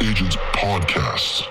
[0.00, 1.48] Agents Podcast.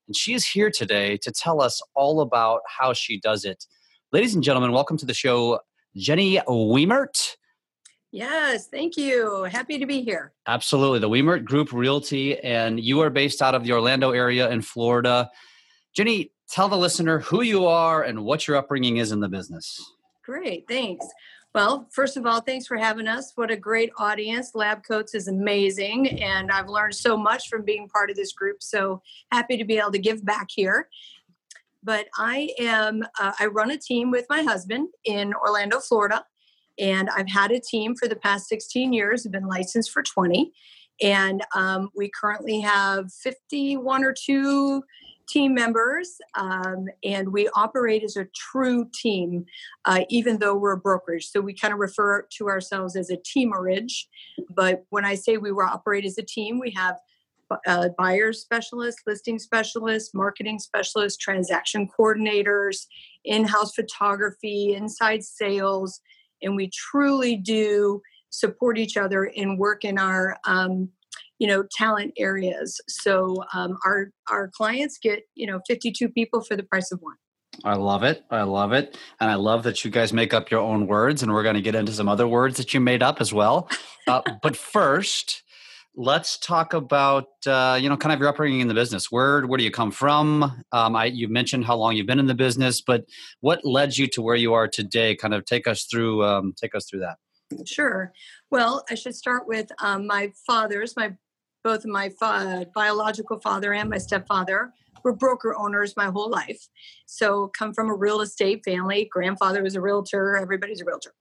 [0.07, 3.67] And she is here today to tell us all about how she does it.
[4.13, 5.61] Ladies and gentlemen, welcome to the show,
[5.95, 7.37] Jenny Wiemert.
[8.15, 9.43] Yes, thank you.
[9.43, 10.33] Happy to be here.
[10.47, 11.01] Absolutely.
[11.01, 15.29] The Wiemert Group Realty, and you are based out of the Orlando area in Florida.
[15.97, 19.83] Jenny, tell the listener who you are and what your upbringing is in the business.
[20.25, 21.05] Great, thanks.
[21.57, 23.33] Well, first of all, thanks for having us.
[23.35, 24.55] What a great audience.
[24.55, 28.63] Lab Coats is amazing, and I've learned so much from being part of this group.
[28.63, 30.89] So happy to be able to give back here.
[31.83, 36.25] But I am, uh, I run a team with my husband in Orlando, Florida.
[36.79, 40.53] And I've had a team for the past 16 years, I've been licensed for 20.
[41.03, 44.83] And um, we currently have 51 or two
[45.29, 49.47] team members, um, and we operate as a true team,
[49.85, 51.29] uh, even though we're a brokerage.
[51.29, 54.07] So we kind of refer to ourselves as a teamerage.
[54.51, 56.99] But when I say we operate as a team, we have
[57.67, 62.87] uh, buyers specialists, listing specialists, marketing specialists, transaction coordinators,
[63.25, 66.01] in house photography, inside sales,
[66.43, 68.01] and we truly do
[68.31, 70.89] support each other and work in our um,
[71.39, 76.57] you know talent areas so um, our our clients get you know 52 people for
[76.57, 77.17] the price of one
[77.63, 78.25] I love it.
[78.31, 78.99] I love it.
[79.21, 81.23] And I love that you guys make up your own words.
[81.23, 83.71] And we're going to get into some other words that you made up as well.
[84.09, 85.44] Uh, but first,
[85.97, 89.11] let's talk about, uh, you know, kind of your upbringing in the business.
[89.11, 90.65] Where, where do you come from?
[90.73, 93.05] Um, I, you mentioned how long you've been in the business, but
[93.41, 95.15] what led you to where you are today?
[95.15, 97.17] Kind of take us through, um, take us through that.
[97.67, 98.13] Sure.
[98.51, 101.15] Well, I should start with um, my fathers, my
[101.63, 104.73] both my fa- biological father and my stepfather
[105.03, 106.69] were broker owners my whole life.
[107.07, 109.09] So come from a real estate family.
[109.11, 110.37] Grandfather was a realtor.
[110.37, 111.15] Everybody's a realtor.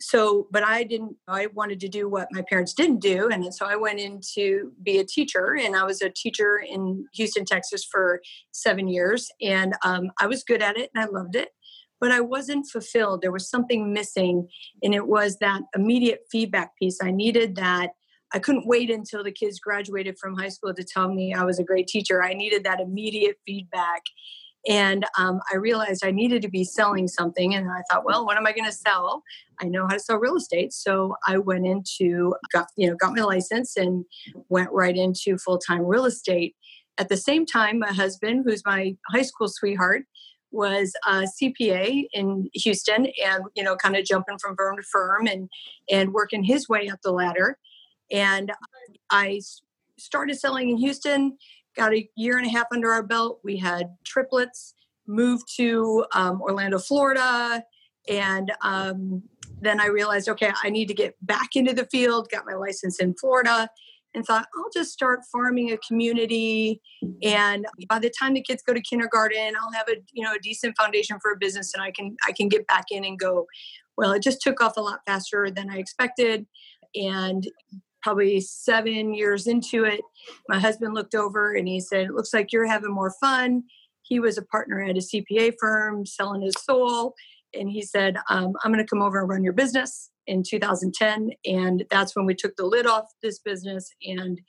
[0.00, 1.16] So, but I didn't.
[1.26, 4.72] I wanted to do what my parents didn't do, and so I went in to
[4.82, 5.56] be a teacher.
[5.60, 8.20] And I was a teacher in Houston, Texas, for
[8.52, 11.48] seven years, and um, I was good at it, and I loved it
[12.00, 13.22] but I wasn't fulfilled.
[13.22, 14.48] There was something missing,
[14.84, 16.98] and it was that immediate feedback piece.
[17.02, 17.90] I needed that
[18.32, 21.58] I couldn't wait until the kids graduated from high school to tell me I was
[21.58, 22.22] a great teacher.
[22.22, 24.02] I needed that immediate feedback.
[24.66, 27.54] And um, I realized I needed to be selling something.
[27.54, 29.22] And I thought, well, what am I going to sell?
[29.60, 30.72] I know how to sell real estate.
[30.72, 34.04] So I went into, got, you know, got my license and
[34.48, 36.56] went right into full time real estate.
[36.98, 40.02] At the same time, my husband, who's my high school sweetheart,
[40.50, 45.26] was a CPA in Houston and, you know, kind of jumping from firm to firm
[45.26, 45.48] and,
[45.90, 47.58] and working his way up the ladder.
[48.10, 48.52] And
[49.10, 49.40] I
[49.98, 51.36] started selling in Houston,
[51.78, 53.40] got a year and a half under our belt.
[53.42, 54.74] We had triplets,
[55.06, 57.64] moved to um, Orlando, Florida.
[58.08, 59.22] And um,
[59.60, 63.00] then I realized, okay, I need to get back into the field, got my license
[63.00, 63.68] in Florida,
[64.14, 66.80] and thought I'll just start farming a community.
[67.22, 70.38] And by the time the kids go to kindergarten, I'll have a you know a
[70.38, 73.46] decent foundation for a business, and I can I can get back in and go.
[73.96, 76.46] Well, it just took off a lot faster than I expected,
[76.94, 77.46] and
[78.08, 80.00] probably seven years into it,
[80.48, 83.64] my husband looked over and he said, It looks like you're having more fun.
[84.00, 87.14] He was a partner at a CPA firm selling his soul.
[87.52, 91.32] And he said, um, I'm going to come over and run your business in 2010.
[91.44, 93.90] And that's when we took the lid off this business.
[94.02, 94.40] And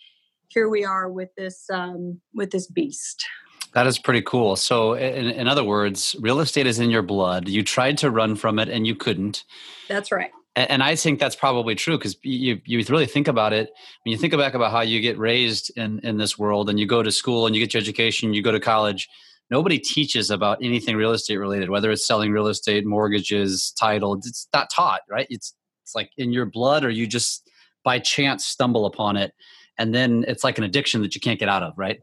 [0.47, 3.25] here we are with this um, with this beast.
[3.73, 4.55] That is pretty cool.
[4.55, 7.49] So, in, in, other words, real estate is in your blood.
[7.49, 9.43] You tried to run from it and you couldn't.
[9.89, 10.31] That's right.
[10.59, 13.71] And, and I think that's probably true because you, you really think about it.
[14.03, 16.85] When you think back about how you get raised in, in this world and you
[16.85, 19.07] go to school and you get your education, you go to college,
[19.49, 24.15] nobody teaches about anything real estate related, whether it's selling real estate, mortgages, title.
[24.15, 25.27] It's not taught, right?
[25.29, 27.49] It's, it's like in your blood or you just
[27.85, 29.31] by chance stumble upon it.
[29.77, 32.01] And then it's like an addiction that you can't get out of, right?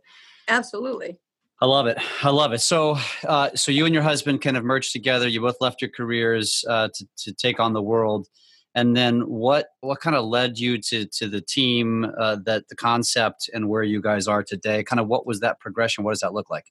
[0.48, 1.18] Absolutely.
[1.60, 1.98] I love it.
[2.22, 2.60] I love it.
[2.60, 5.28] So, uh, so you and your husband kind of merged together.
[5.28, 8.28] You both left your careers uh, to to take on the world.
[8.76, 12.76] And then, what what kind of led you to to the team, uh, that the
[12.76, 14.84] concept, and where you guys are today?
[14.84, 16.04] Kind of what was that progression?
[16.04, 16.66] What does that look like?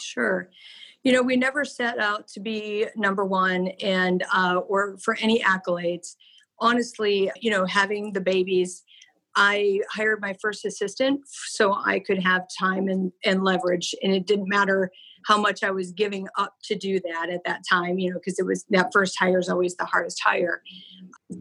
[0.00, 0.48] Sure.
[1.02, 5.40] You know, we never set out to be number one and uh, or for any
[5.40, 6.14] accolades.
[6.60, 8.84] Honestly, you know, having the babies
[9.40, 13.94] I hired my first assistant so I could have time and, and leverage.
[14.02, 14.90] And it didn't matter
[15.26, 18.40] how much I was giving up to do that at that time, you know, because
[18.40, 20.60] it was that first hire is always the hardest hire.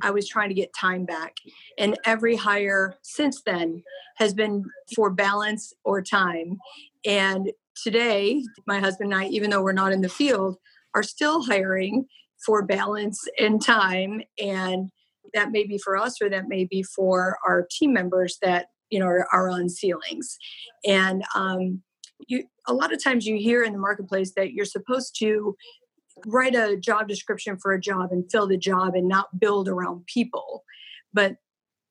[0.03, 1.37] I was trying to get time back.
[1.79, 3.81] And every hire since then
[4.17, 4.65] has been
[4.95, 6.59] for balance or time.
[7.03, 7.51] And
[7.81, 10.57] today, my husband and I, even though we're not in the field,
[10.93, 12.05] are still hiring
[12.45, 14.21] for balance and time.
[14.39, 14.91] And
[15.37, 18.99] that may be for us or that may be for our team members that you
[18.99, 20.37] know are, are on ceilings.
[20.85, 21.81] And um,
[22.27, 25.55] you a lot of times you hear in the marketplace that you're supposed to
[26.25, 30.05] write a job description for a job and fill the job and not build around
[30.07, 30.63] people.
[31.13, 31.35] But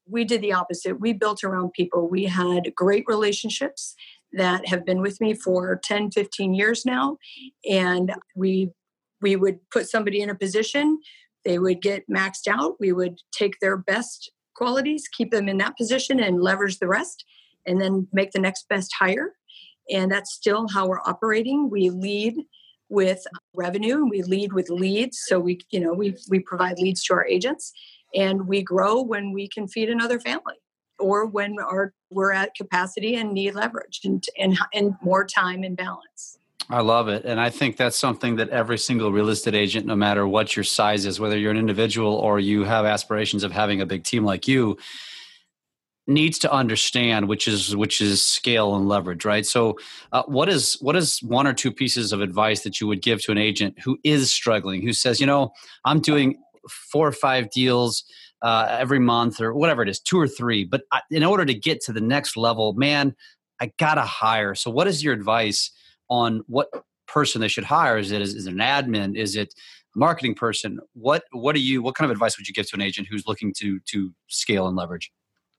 [0.08, 1.00] we did the opposite.
[1.00, 2.08] We built around people.
[2.08, 3.94] We had great relationships
[4.32, 7.16] that have been with me for 10 15 years now.
[7.68, 8.70] And we
[9.22, 10.98] we would put somebody in a position
[11.46, 12.74] they would get maxed out.
[12.80, 17.24] We would take their best qualities, keep them in that position, and leverage the rest,
[17.64, 19.34] and then make the next best hire.
[19.90, 21.70] And that's still how we're operating.
[21.70, 22.34] We lead
[22.88, 27.02] with revenue and we lead with leads so we you know we we provide leads
[27.02, 27.72] to our agents
[28.14, 30.54] and we grow when we can feed another family
[31.00, 35.76] or when our we're at capacity and need leverage and and, and more time and
[35.76, 37.24] balance I love it.
[37.24, 40.64] And I think that's something that every single real estate agent, no matter what your
[40.64, 44.24] size is, whether you're an individual or you have aspirations of having a big team
[44.24, 44.76] like you,
[46.06, 49.76] needs to understand which is which is scale and leverage right so
[50.12, 53.20] uh, what is what is one or two pieces of advice that you would give
[53.20, 55.50] to an agent who is struggling who says you know
[55.84, 56.36] i'm doing
[56.68, 58.04] four or five deals
[58.42, 61.54] uh, every month or whatever it is two or three but I, in order to
[61.54, 63.16] get to the next level man
[63.60, 65.72] i gotta hire so what is your advice
[66.08, 66.68] on what
[67.06, 67.98] person they should hire.
[67.98, 69.16] Is it is, is it an admin?
[69.16, 69.54] Is it
[69.94, 70.78] a marketing person?
[70.94, 73.26] What what do you what kind of advice would you give to an agent who's
[73.26, 75.12] looking to to scale and leverage?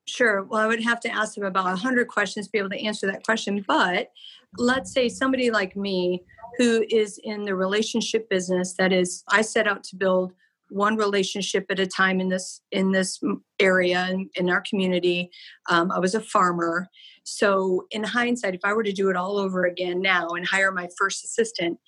[0.08, 0.44] Sure.
[0.44, 3.06] Well, I would have to ask them about 100 questions to be able to answer
[3.08, 3.64] that question.
[3.68, 4.10] But
[4.58, 6.24] let's say somebody like me
[6.58, 10.34] who is in the relationship business, that is, I set out to build
[10.70, 13.22] one relationship at a time in this in this
[13.60, 15.30] area in, in our community.
[15.70, 16.90] Um, I was a farmer,
[17.24, 20.72] so in hindsight, if I were to do it all over again now and hire
[20.72, 21.80] my first assistant,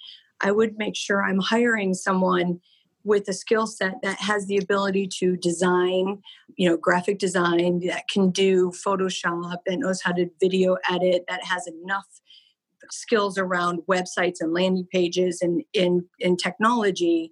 [0.41, 2.59] I would make sure I'm hiring someone
[3.03, 6.21] with a skill set that has the ability to design,
[6.57, 11.43] you know, graphic design that can do Photoshop, that knows how to video edit, that
[11.43, 12.05] has enough
[12.91, 17.31] skills around websites and landing pages and in in technology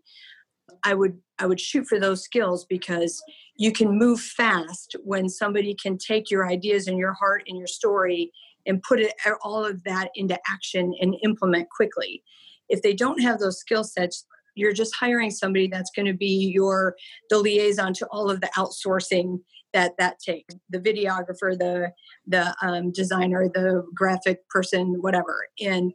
[0.83, 3.21] I would I would shoot for those skills because
[3.55, 7.67] you can move fast when somebody can take your ideas and your heart and your
[7.67, 8.31] story
[8.65, 12.23] and put it all of that into action and implement quickly.
[12.69, 16.51] If they don't have those skill sets, you're just hiring somebody that's going to be
[16.53, 16.95] your
[17.29, 19.39] the liaison to all of the outsourcing
[19.73, 21.91] that that takes the videographer the
[22.25, 25.93] the um, designer the graphic person whatever and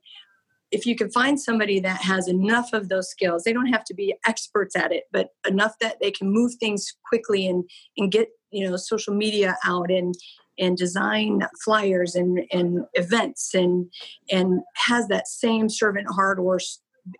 [0.72, 3.94] if you can find somebody that has enough of those skills they don't have to
[3.94, 7.64] be experts at it but enough that they can move things quickly and
[7.96, 10.14] and get you know social media out and
[10.58, 13.86] and design flyers and and events and
[14.30, 16.58] and has that same servant heart or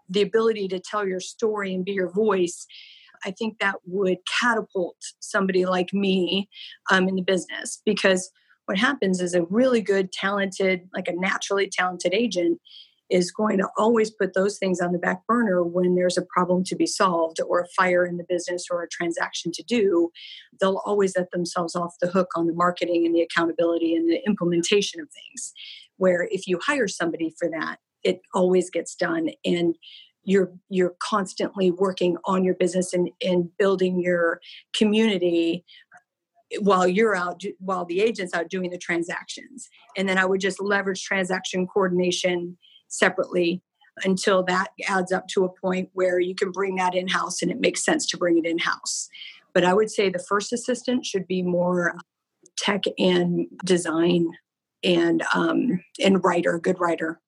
[0.08, 2.66] the ability to tell your story and be your voice
[3.24, 6.48] i think that would catapult somebody like me
[6.90, 7.80] um, in the business.
[7.84, 8.30] Because
[8.66, 12.60] what happens is a really good talented like a naturally talented agent
[13.12, 16.64] is going to always put those things on the back burner when there's a problem
[16.64, 20.10] to be solved or a fire in the business or a transaction to do.
[20.58, 24.22] They'll always let themselves off the hook on the marketing and the accountability and the
[24.26, 25.52] implementation of things.
[25.98, 29.76] Where if you hire somebody for that, it always gets done and
[30.24, 34.40] you're you're constantly working on your business and, and building your
[34.74, 35.64] community
[36.60, 40.60] while you're out while the agent's out doing the transactions and then i would just
[40.60, 42.56] leverage transaction coordination
[42.92, 43.62] separately
[44.04, 47.50] until that adds up to a point where you can bring that in house and
[47.50, 49.08] it makes sense to bring it in house.
[49.52, 51.96] But I would say the first assistant should be more
[52.56, 54.28] tech and design
[54.82, 57.20] and um, and writer, good writer.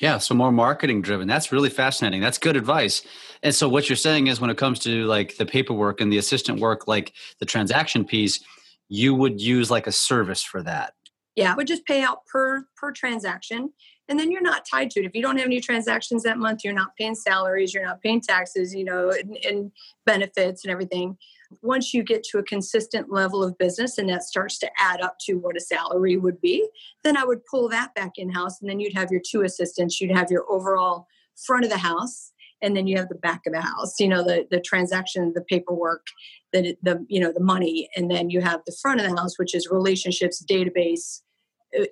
[0.00, 1.28] Yeah, so more marketing driven.
[1.28, 2.20] That's really fascinating.
[2.20, 3.02] That's good advice.
[3.42, 6.18] And so what you're saying is when it comes to like the paperwork and the
[6.18, 8.42] assistant work, like the transaction piece,
[8.88, 10.94] you would use like a service for that.
[11.36, 13.72] Yeah, I would just pay out per per transaction
[14.08, 15.06] and then you're not tied to it.
[15.06, 18.20] If you don't have any transactions that month, you're not paying salaries, you're not paying
[18.20, 19.72] taxes, you know, and, and
[20.04, 21.16] benefits and everything
[21.62, 25.16] once you get to a consistent level of business and that starts to add up
[25.20, 26.68] to what a salary would be,
[27.02, 28.60] then I would pull that back in house.
[28.60, 31.06] And then you'd have your two assistants, you'd have your overall
[31.46, 32.32] front of the house,
[32.62, 35.42] and then you have the back of the house, you know, the, the transaction, the
[35.42, 36.06] paperwork,
[36.52, 37.88] the, the, you know, the money.
[37.96, 41.20] And then you have the front of the house, which is relationships, database,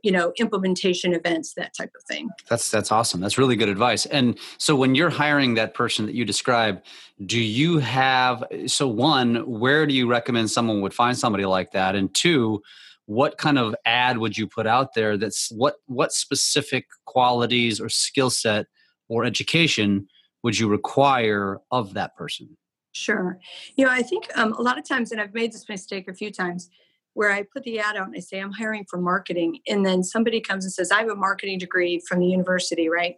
[0.02, 2.30] you know implementation events that type of thing.
[2.48, 3.20] That's that's awesome.
[3.20, 4.06] That's really good advice.
[4.06, 6.82] And so when you're hiring that person that you describe
[7.26, 11.94] do you have so one where do you recommend someone would find somebody like that?
[11.94, 12.62] And two
[13.06, 17.88] what kind of ad would you put out there that's what what specific qualities or
[17.88, 18.66] skill set
[19.08, 20.06] or education
[20.42, 22.56] would you require of that person?
[22.92, 23.38] Sure.
[23.76, 26.14] You know i think um, a lot of times and i've made this mistake a
[26.14, 26.70] few times
[27.14, 29.58] where I put the ad out and I say, I'm hiring for marketing.
[29.68, 33.16] And then somebody comes and says, I have a marketing degree from the university, right?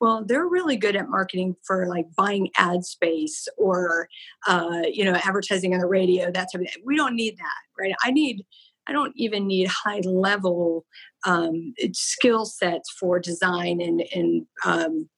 [0.00, 4.08] Well, they're really good at marketing for like buying ad space or,
[4.46, 6.82] uh, you know, advertising on the radio, that type of thing.
[6.84, 7.94] We don't need that, right?
[8.02, 8.44] I need,
[8.86, 10.84] I don't even need high level
[11.24, 15.08] um, skill sets for design and, and, um,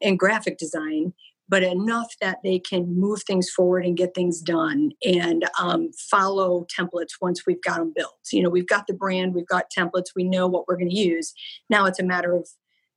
[0.00, 1.12] and graphic design
[1.50, 6.64] but enough that they can move things forward and get things done and um, follow
[6.78, 8.14] templates once we've got them built.
[8.32, 10.96] You know, we've got the brand, we've got templates, we know what we're going to
[10.96, 11.34] use.
[11.68, 12.48] Now it's a matter of,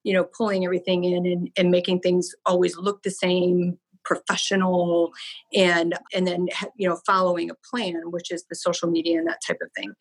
[0.04, 5.14] you know, pulling everything in and, and making things always look the same, professional,
[5.54, 9.40] and and then you know following a plan, which is the social media and that
[9.48, 9.94] type of thing.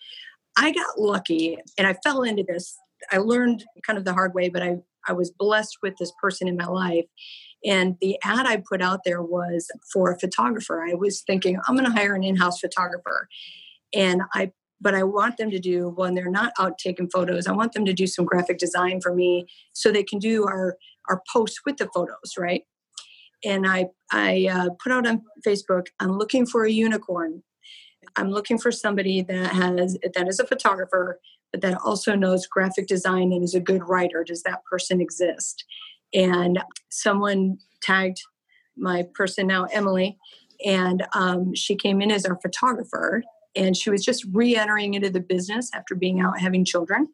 [0.57, 2.77] I got lucky and I fell into this.
[3.11, 6.49] I learned kind of the hard way, but I I was blessed with this person
[6.49, 7.07] in my life
[7.65, 10.85] and the ad I put out there was for a photographer.
[10.89, 13.29] I was thinking, I'm going to hire an in house photographer.
[13.95, 17.53] And I, but I want them to do, when they're not out taking photos, I
[17.53, 20.77] want them to do some graphic design for me so they can do our,
[21.09, 22.63] our posts with the photos, right?
[23.45, 27.43] And I, I uh, put out on Facebook, I'm looking for a unicorn.
[28.17, 31.21] I'm looking for somebody that has, that is a photographer,
[31.53, 34.25] but that also knows graphic design and is a good writer.
[34.25, 35.65] Does that person exist?
[36.15, 38.19] And someone tagged
[38.77, 40.19] my person now emily
[40.65, 43.23] and um, she came in as our photographer
[43.55, 47.09] and she was just re-entering into the business after being out having children.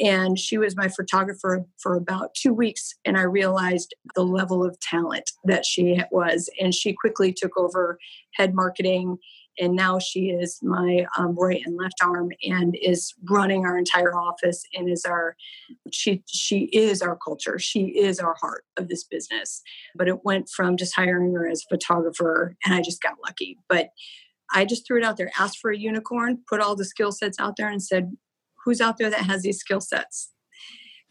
[0.00, 4.78] And she was my photographer for about two weeks and i realized the level of
[4.78, 7.98] talent that she was and she quickly took over
[8.34, 9.18] head marketing
[9.58, 14.14] and now she is my um, right and left arm and is running our entire
[14.14, 15.36] office and is our
[15.92, 19.62] she she is our culture she is our heart of this business
[19.94, 23.58] but it went from just hiring her as a photographer and i just got lucky
[23.68, 23.90] but
[24.52, 27.38] i just threw it out there asked for a unicorn put all the skill sets
[27.38, 28.12] out there and said
[28.64, 30.32] who's out there that has these skill sets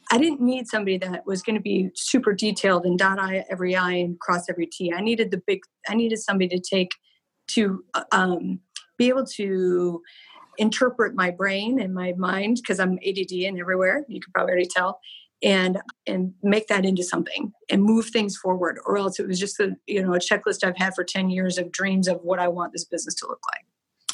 [0.10, 3.75] I didn't need somebody that was going to be super detailed and dot I every
[3.75, 4.94] I and cross every T.
[4.94, 5.60] I needed the big.
[5.88, 6.92] I needed somebody to take
[7.48, 8.60] to uh, um,
[8.98, 10.01] be able to
[10.58, 14.06] interpret my brain and my mind because I'm ADD and everywhere.
[14.08, 15.00] You can probably already tell,
[15.44, 18.80] and and make that into something and move things forward.
[18.86, 21.58] Or else it was just a you know a checklist I've had for ten years
[21.58, 23.66] of dreams of what I want this business to look like.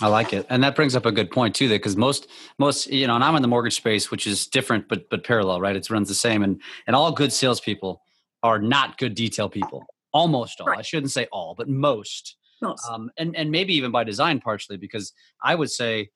[0.02, 1.68] I like it, and that brings up a good point too.
[1.68, 2.28] That because most
[2.60, 5.62] most you know, and I'm in the mortgage space, which is different but but parallel,
[5.62, 5.76] right?
[5.76, 8.02] It runs the same, and and all good salespeople
[8.42, 9.86] are not good detail people.
[10.12, 10.68] Almost all.
[10.68, 10.80] Right.
[10.80, 15.14] I shouldn't say all, but most um, and and maybe even by design partially because
[15.44, 16.10] I would say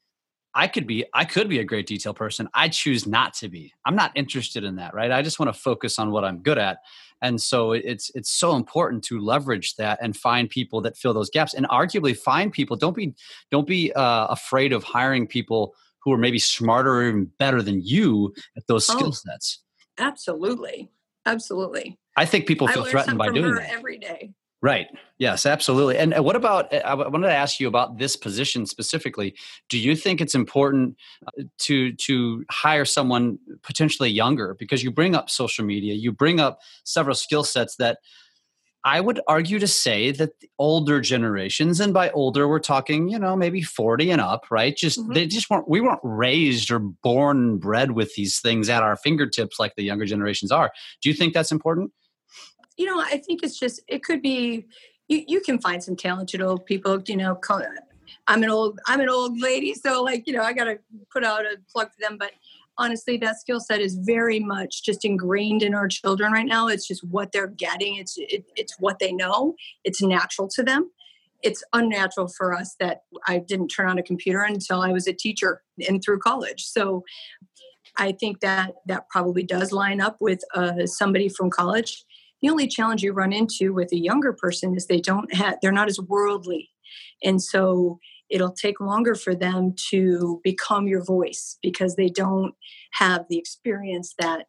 [0.53, 2.49] I could be I could be a great detail person.
[2.53, 3.73] I choose not to be.
[3.85, 5.11] I'm not interested in that, right?
[5.11, 6.79] I just want to focus on what I'm good at.
[7.21, 11.29] And so it's it's so important to leverage that and find people that fill those
[11.29, 12.75] gaps and arguably find people.
[12.75, 13.13] Don't be
[13.51, 17.81] don't be uh, afraid of hiring people who are maybe smarter or even better than
[17.83, 19.63] you at those skill oh, sets.
[19.99, 20.89] Absolutely.
[21.25, 21.99] Absolutely.
[22.15, 24.31] I think people feel threatened by doing that every day.
[24.61, 24.87] Right.
[25.19, 25.97] Yes, absolutely.
[25.97, 29.35] And what about, I wanted to ask you about this position specifically.
[29.69, 30.97] Do you think it's important
[31.27, 34.55] uh, to, to hire someone potentially younger?
[34.57, 37.99] Because you bring up social media, you bring up several skill sets that
[38.83, 43.19] I would argue to say that the older generations, and by older we're talking, you
[43.19, 44.75] know, maybe 40 and up, right?
[44.75, 45.13] Just mm-hmm.
[45.13, 48.95] they just weren't we weren't raised or born and bred with these things at our
[48.95, 50.71] fingertips like the younger generations are.
[51.01, 51.91] Do you think that's important?
[52.77, 54.65] You know, I think it's just it could be
[55.07, 57.39] you, you can find some talented old people, you know,
[58.27, 60.79] I'm an old I'm an old lady, so like, you know, I gotta
[61.11, 62.31] put out a plug for them, but
[62.77, 66.67] honestly that skill set is very much just ingrained in our children right now.
[66.67, 67.95] It's just what they're getting.
[67.95, 69.55] It's it, it's what they know.
[69.83, 70.91] It's natural to them.
[71.43, 75.13] It's unnatural for us that i didn't turn on a computer until i was a
[75.13, 76.63] teacher and through college.
[76.65, 77.03] So
[77.97, 82.03] i think that that probably does line up with uh, somebody from college
[82.41, 85.71] the only challenge you run into with a younger person is they don't have they're
[85.71, 86.69] not as worldly.
[87.23, 92.53] And so it'll take longer for them to become your voice because they don't
[92.93, 94.47] have the experience that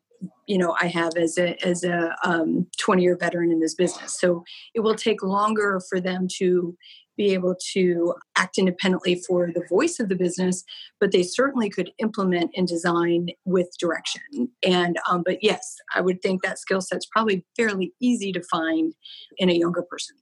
[0.49, 4.19] you know i have as a as a um, 20 year veteran in this business.
[4.19, 6.77] So it will take longer for them to
[7.19, 10.65] be able to act independently for the voice of the business
[11.01, 16.23] but they certainly could implement and design with direction and um, but yes i would
[16.23, 18.95] think that skill set's probably fairly easy to find
[19.37, 20.17] in a younger person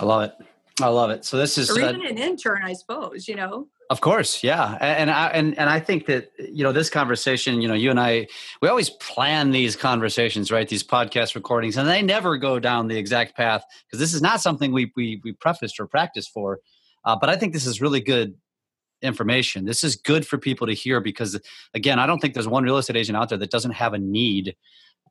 [0.00, 0.34] i love it
[0.80, 1.24] I love it.
[1.24, 3.28] So this is or even uh, an intern, I suppose.
[3.28, 3.68] You know.
[3.92, 7.60] Of course, yeah, and I and and I think that you know this conversation.
[7.60, 8.26] You know, you and I,
[8.62, 10.66] we always plan these conversations, right?
[10.66, 14.40] These podcast recordings, and they never go down the exact path because this is not
[14.40, 16.60] something we we we prefaced or practiced for.
[17.04, 18.34] Uh, but I think this is really good
[19.02, 19.66] information.
[19.66, 21.38] This is good for people to hear because,
[21.74, 23.98] again, I don't think there's one real estate agent out there that doesn't have a
[23.98, 24.56] need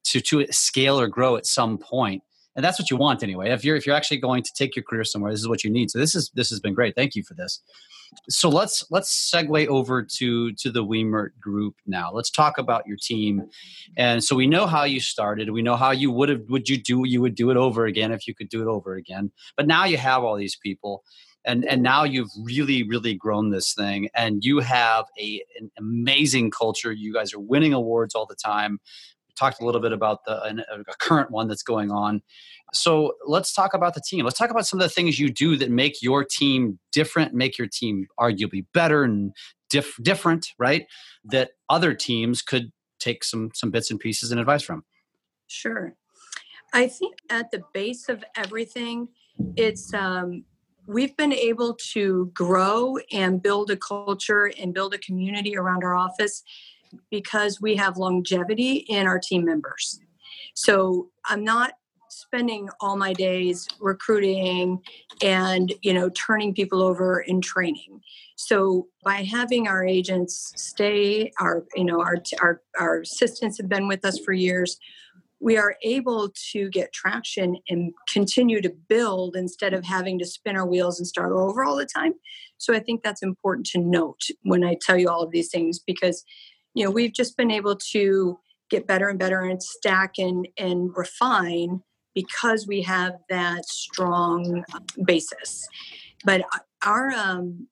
[0.06, 2.24] to to scale or grow at some point
[2.55, 4.84] and that's what you want anyway if you're if you're actually going to take your
[4.84, 7.15] career somewhere this is what you need so this is this has been great thank
[7.15, 7.62] you for this
[8.29, 12.12] so let's let's segue over to to the Wiemert group now.
[12.12, 13.50] Let's talk about your team.
[13.98, 15.50] And so we know how you started.
[15.50, 18.12] We know how you would have would you do you would do it over again
[18.12, 19.31] if you could do it over again.
[19.55, 21.03] But now you have all these people
[21.46, 26.51] and and now you've really really grown this thing and you have a an amazing
[26.51, 26.91] culture.
[26.91, 28.79] You guys are winning awards all the time
[29.38, 32.22] talked a little bit about the a current one that's going on.
[32.74, 34.25] So let's talk about the team.
[34.25, 37.58] Let's talk about some of the things you do that make your team different, make
[37.58, 39.34] your team arguably better and
[39.70, 40.86] diff- different, right?
[41.24, 44.84] That other teams could take some some bits and pieces and advice from.
[45.48, 45.96] Sure.
[46.74, 49.10] I think at the base of everything,
[49.58, 50.46] it's um,
[50.88, 55.96] we've been able to grow and build a culture and build a community around our
[55.96, 56.44] office
[57.10, 60.00] because we have longevity in our team members.
[60.54, 61.74] So I'm not
[62.12, 64.82] spending all my days recruiting
[65.22, 68.01] and you know turning people over in training
[68.36, 73.88] so by having our agents stay our you know our our, our assistants have been
[73.88, 74.77] with us for years
[75.40, 80.56] we are able to get traction and continue to build instead of having to spin
[80.56, 82.14] our wheels and start over all the time
[82.58, 85.80] so i think that's important to note when i tell you all of these things
[85.80, 86.25] because
[86.74, 90.96] you know we've just been able to get better and better and stack and and
[90.96, 91.81] refine
[92.14, 94.64] because we have that strong
[95.05, 95.68] basis.
[96.25, 96.44] But
[96.84, 97.68] our um,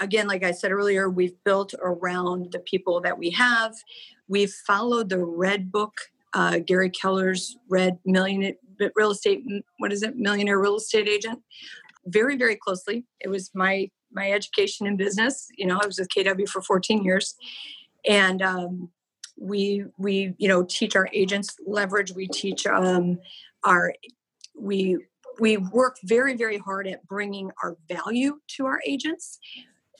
[0.00, 3.74] again like i said earlier we've built around the people that we have.
[4.28, 5.94] We've followed the red book
[6.34, 8.54] uh, gary keller's red million
[8.94, 9.42] real estate
[9.78, 10.16] what is it?
[10.16, 11.40] Millionaire real estate agent.
[12.06, 13.04] Very very closely.
[13.20, 15.48] It was my my education in business.
[15.56, 17.34] You know i was with kw for 14 years
[18.06, 18.90] and um,
[19.36, 22.12] we we you know teach our agents leverage.
[22.12, 23.18] We teach um,
[23.64, 23.94] our
[24.58, 24.98] we
[25.40, 29.38] we work very very hard at bringing our value to our agents.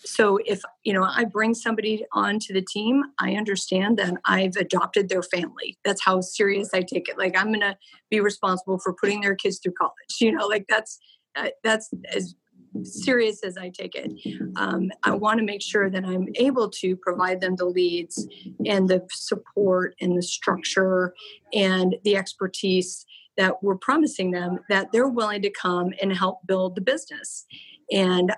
[0.04, 5.08] So if you know i bring somebody onto the team i understand that i've adopted
[5.08, 5.76] their family.
[5.84, 7.18] That's how serious i take it.
[7.18, 7.76] Like i'm to
[8.10, 11.00] be responsible for putting their kids through college you know like that's
[11.36, 12.34] uh, that's as
[12.82, 14.12] serious as I take it.
[14.56, 18.26] Um, I want to make sure that I'm able to provide them the leads
[18.66, 21.14] and the support and the structure
[21.52, 26.74] and the expertise that we're promising them that they're willing to come and help build
[26.74, 27.46] the business.
[27.90, 28.34] And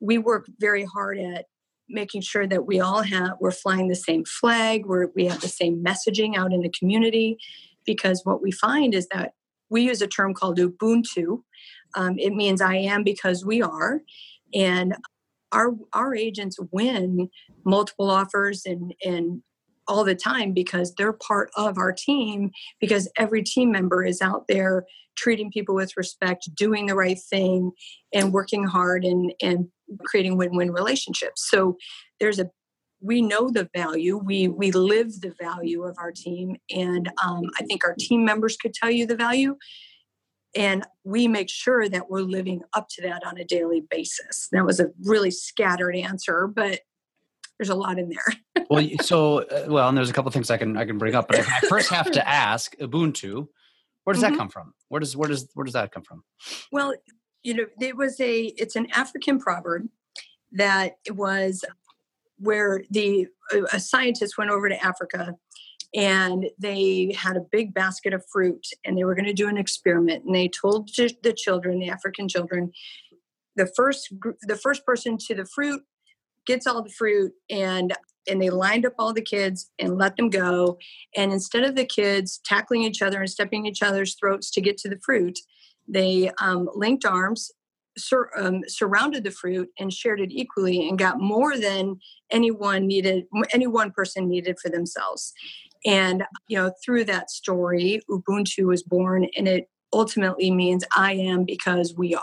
[0.00, 1.46] we work very hard at
[1.88, 5.48] making sure that we all have we're flying the same flag, we're, we have the
[5.48, 7.38] same messaging out in the community
[7.84, 9.32] because what we find is that
[9.70, 11.42] we use a term called ubuntu
[11.94, 14.00] um, it means I am because we are.
[14.54, 14.96] And
[15.52, 17.28] our our agents win
[17.64, 19.42] multiple offers and and
[19.88, 22.50] all the time because they're part of our team
[22.80, 24.84] because every team member is out there
[25.16, 27.72] treating people with respect doing the right thing
[28.12, 29.66] and working hard and and
[30.04, 31.48] creating win-win relationships.
[31.50, 31.76] So
[32.20, 32.50] there's a
[33.02, 34.18] we know the value.
[34.18, 36.56] We we live the value of our team.
[36.70, 39.56] And um, i think our team members could tell you the value
[40.56, 44.48] and we make sure that we're living up to that on a daily basis.
[44.52, 46.80] That was a really scattered answer but
[47.58, 48.64] there's a lot in there.
[48.70, 51.28] Well so uh, well and there's a couple things i can i can bring up
[51.28, 53.48] but i first have to ask ubuntu
[54.04, 54.32] where does mm-hmm.
[54.32, 54.72] that come from?
[54.88, 56.24] Where does where does where does that come from?
[56.72, 56.94] Well
[57.42, 59.88] you know it was a it's an african proverb
[60.52, 61.64] that was
[62.38, 63.28] where the
[63.72, 65.34] a scientist went over to africa
[65.94, 69.58] and they had a big basket of fruit and they were going to do an
[69.58, 72.72] experiment and they told the children the african children
[73.56, 75.82] the first group, the first person to the fruit
[76.46, 77.94] gets all the fruit and
[78.28, 80.78] and they lined up all the kids and let them go
[81.16, 84.76] and instead of the kids tackling each other and stepping each other's throats to get
[84.78, 85.38] to the fruit
[85.88, 87.50] they um, linked arms
[87.96, 91.98] sur- um, surrounded the fruit and shared it equally and got more than
[92.30, 95.32] anyone needed any one person needed for themselves
[95.84, 101.44] and, you know, through that story, Ubuntu was born and it ultimately means I am
[101.44, 102.22] because we are.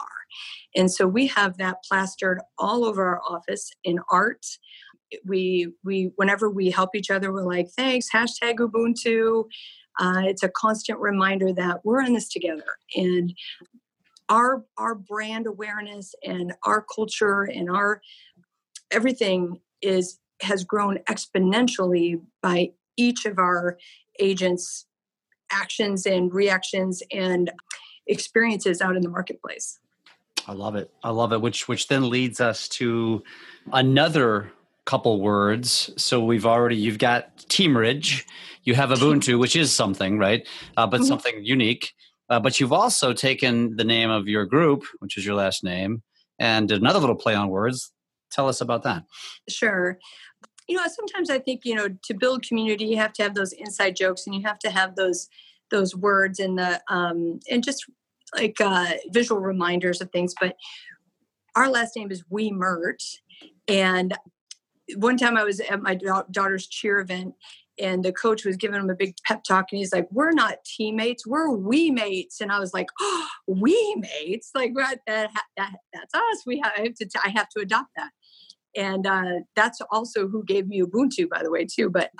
[0.76, 4.46] And so we have that plastered all over our office in art.
[5.26, 9.46] We we whenever we help each other, we're like, thanks, hashtag Ubuntu.
[10.00, 12.78] Uh, it's a constant reminder that we're in this together.
[12.96, 13.34] And
[14.30, 18.02] our our brand awareness and our culture and our
[18.92, 23.78] everything is has grown exponentially by each of our
[24.20, 24.86] agents'
[25.52, 27.52] actions and reactions and
[28.08, 29.80] experiences out in the marketplace.
[30.48, 30.90] I love it.
[31.04, 31.42] I love it.
[31.42, 33.24] Which which then leads us to
[33.74, 34.52] another
[34.86, 35.92] couple words.
[35.98, 38.26] So we've already you've got teamerage,
[38.64, 40.48] you have Ubuntu, which is something, right?
[40.78, 41.08] Uh, but mm-hmm.
[41.08, 41.94] something unique.
[42.30, 46.04] Uh, but you've also taken the name of your group, which is your last name,
[46.40, 47.92] and did another little play on words.
[48.32, 49.04] Tell us about that.
[49.48, 49.98] Sure
[50.68, 53.54] you know sometimes i think you know to build community you have to have those
[53.54, 55.30] inside jokes and you have to have those
[55.70, 57.86] those words and the um and just
[58.36, 60.34] like uh visual reminders of things.
[60.40, 60.56] But
[61.56, 63.02] our last name is Wiemert.
[63.68, 64.14] And
[64.96, 65.98] one time i was at my
[66.32, 67.34] daughter's cheer event
[67.80, 70.64] and the coach was giving him a big pep talk and he's like we're not
[70.64, 72.42] teammates we're we mates.
[72.42, 74.52] And i was like oh, we mates?
[74.56, 76.44] Like that, that, that, that's us.
[76.46, 78.12] We have, I have to i have to adopt that
[78.78, 82.12] and uh, that's also who gave me ubuntu by the way too but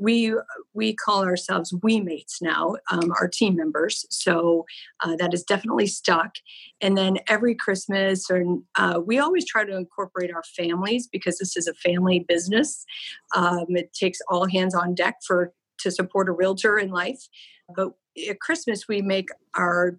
[0.00, 0.34] we
[0.72, 4.06] we call ourselves we mates now um, our team members.
[4.10, 4.64] So
[5.04, 6.36] uh, that is definitely stuck.
[6.80, 11.56] And then every christmas and uh, we always try to incorporate our families because this
[11.56, 12.84] is a family business.
[13.36, 17.28] Um, it takes all hands on deck for to support a realtor in life.
[17.76, 17.90] But
[18.28, 19.98] at christmas we make our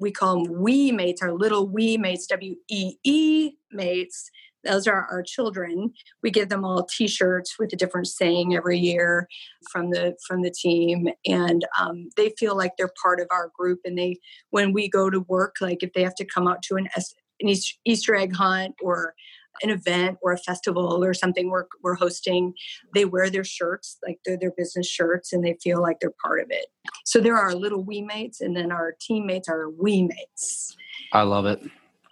[0.00, 4.30] we call them we mates our little we mates w-e-e mates
[4.64, 5.92] those are our children.
[6.22, 9.28] We give them all t-shirts with a different saying every year
[9.70, 11.08] from the from the team.
[11.26, 13.80] And um, they feel like they're part of our group.
[13.84, 14.18] And they
[14.50, 16.88] when we go to work like if they have to come out to an,
[17.40, 19.14] an easter egg hunt or
[19.62, 22.54] an event or a festival or something we're, we're hosting
[22.94, 26.40] they wear their shirts like they're their business shirts and they feel like they're part
[26.40, 26.66] of it.
[27.04, 30.76] So there are little we mates and then our teammates are we mates.
[31.12, 31.60] I love it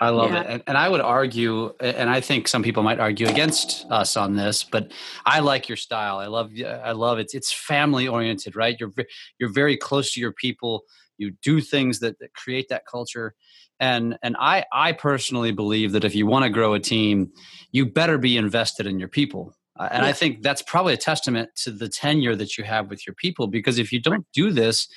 [0.01, 0.43] I love yeah.
[0.43, 0.47] it.
[0.49, 4.37] And, and, I would argue, and I think some people might argue against us on
[4.37, 4.93] this, but
[5.27, 6.19] I like your style.
[6.19, 7.33] I love, I love it.
[7.35, 8.77] It's family oriented, right?
[8.79, 8.93] You're,
[9.41, 10.85] you're very close to your people.
[11.17, 13.35] You do things that, that create that culture.
[13.81, 17.33] And, and I, I personally believe that if you want to grow a team,
[17.73, 19.53] you better be invested in your people.
[19.77, 20.09] Uh, and yeah.
[20.09, 23.49] I think that's probably a testament to the tenure that you have with your people,
[23.49, 24.89] because if you don't do this,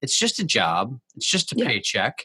[0.00, 0.98] it's just a job.
[1.14, 1.66] It's just a yeah.
[1.66, 2.24] paycheck.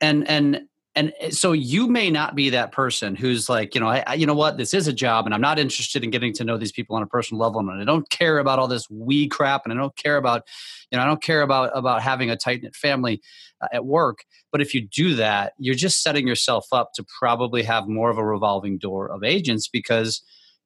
[0.00, 0.62] And, and,
[0.96, 4.26] and eh, so you may not be that person who's like you know I, you
[4.26, 4.56] know what?
[4.56, 7.02] This is a job and i'm not interested in getting to know these people on
[7.02, 9.94] a personal level and i don't care about all this we crap and i don't
[9.96, 10.42] care about
[10.90, 13.20] you know i don't care about about having a tight knit family
[13.60, 14.24] uh, at work.
[14.50, 18.18] But if you do that you're just setting yourself up to probably have more of
[18.18, 20.22] a revolving door of agents because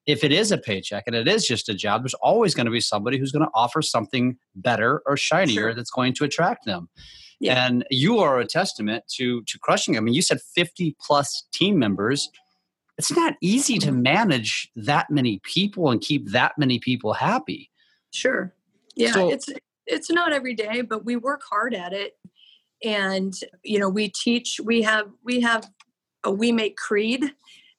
[0.06, 2.72] if it is a paycheck and it is just a job there's always going to
[2.72, 5.74] be somebody who's going to offer something better or shinier sure.
[5.74, 6.88] that's going to attract them
[7.40, 7.66] yeah.
[7.66, 9.96] And you are a testament to to crushing.
[9.96, 12.29] I mean, you said 50 plus team members.
[12.98, 14.03] It's not easy to mm-hmm.
[14.03, 17.70] manage that many people and keep that many people happy.
[18.12, 18.55] Sure.
[18.94, 19.48] Yeah, so, it's
[19.87, 22.18] it's not every day, but we work hard at it.
[22.85, 23.33] And
[23.64, 25.68] you know, we teach, we have we have
[26.24, 27.33] a we make creed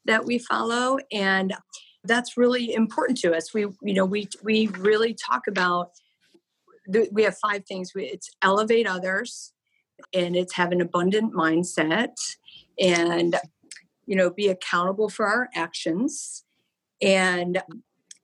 [0.06, 1.54] that we follow and
[2.04, 3.54] that's really important to us.
[3.54, 5.92] We you know, we we really talk about
[7.12, 7.92] we have five things.
[7.96, 9.54] It's elevate others,
[10.14, 12.16] and it's have an abundant mindset,
[12.80, 13.38] and
[14.06, 16.44] you know, be accountable for our actions,
[17.02, 17.62] and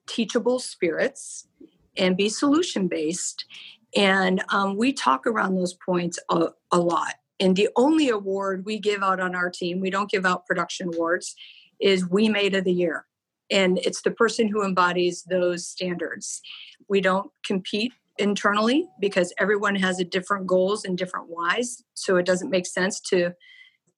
[0.08, 1.48] teachable spirits,
[1.96, 3.46] and be solution based.
[3.96, 7.16] And um, we talk around those points a, a lot.
[7.40, 10.90] And the only award we give out on our team, we don't give out production
[10.94, 11.36] awards,
[11.80, 13.06] is WeMate of the Year.
[13.50, 16.42] And it's the person who embodies those standards.
[16.90, 21.84] We don't compete internally because everyone has a different goals and different whys.
[21.94, 23.32] So it doesn't make sense to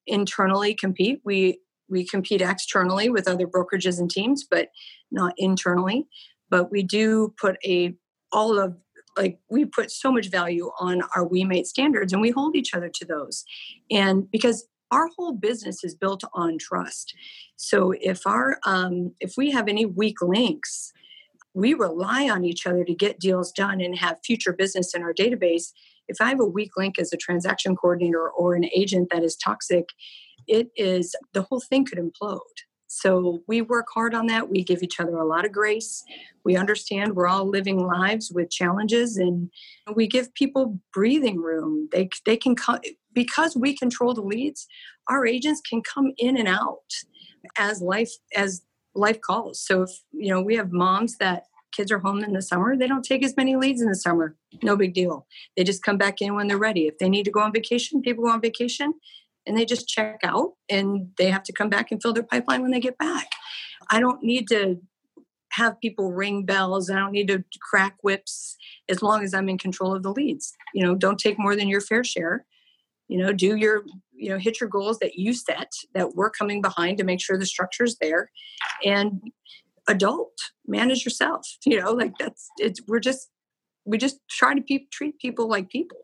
[0.08, 1.22] internally compete.
[1.24, 4.70] We we compete externally with other brokerages and teams, but
[5.12, 6.08] not internally.
[6.50, 7.96] But we do put a
[8.32, 8.76] all of
[9.18, 12.74] like we put so much value on our we mate standards and we hold each
[12.74, 13.44] other to those
[13.90, 17.16] and because our whole business is built on trust
[17.56, 20.94] so if our um, if we have any weak links
[21.54, 25.14] we rely on each other to get deals done and have future business in our
[25.14, 25.72] database
[26.08, 29.36] if i have a weak link as a transaction coordinator or an agent that is
[29.36, 29.90] toxic
[30.48, 32.40] it is the whole thing could implode
[32.92, 34.50] so we work hard on that.
[34.50, 36.04] We give each other a lot of grace.
[36.44, 39.52] We understand we're all living lives with challenges and
[39.96, 41.88] we give people breathing room.
[41.92, 42.80] They they can come
[43.14, 44.68] because we control the leads,
[45.08, 46.92] our agents can come in and out
[47.58, 48.64] as life as
[48.96, 49.62] life calls.
[49.66, 52.88] So if you know we have moms that kids are home in the summer, they
[52.88, 54.36] don't take as many leads in the summer.
[54.64, 55.28] No big deal.
[55.56, 56.88] They just come back in when they're ready.
[56.88, 58.94] If they need to go on vacation, people go on vacation
[59.46, 62.62] and they just check out and they have to come back and fill their pipeline
[62.62, 63.28] when they get back.
[63.90, 64.80] I don't need to
[65.52, 66.90] have people ring bells.
[66.90, 68.56] I don't need to crack whips
[68.88, 70.54] as long as I'm in control of the leads.
[70.74, 72.46] You know, don't take more than your fair share.
[73.08, 73.84] You know, do your,
[74.20, 77.38] you know, hit your goals that you set that we're coming behind to make sure
[77.38, 78.30] the structure's there.
[78.86, 79.22] And
[79.88, 80.34] adult,
[80.68, 81.48] manage yourself.
[81.66, 83.30] You know, like that's it's we're just
[83.86, 85.98] we just try to pe- treat people like people.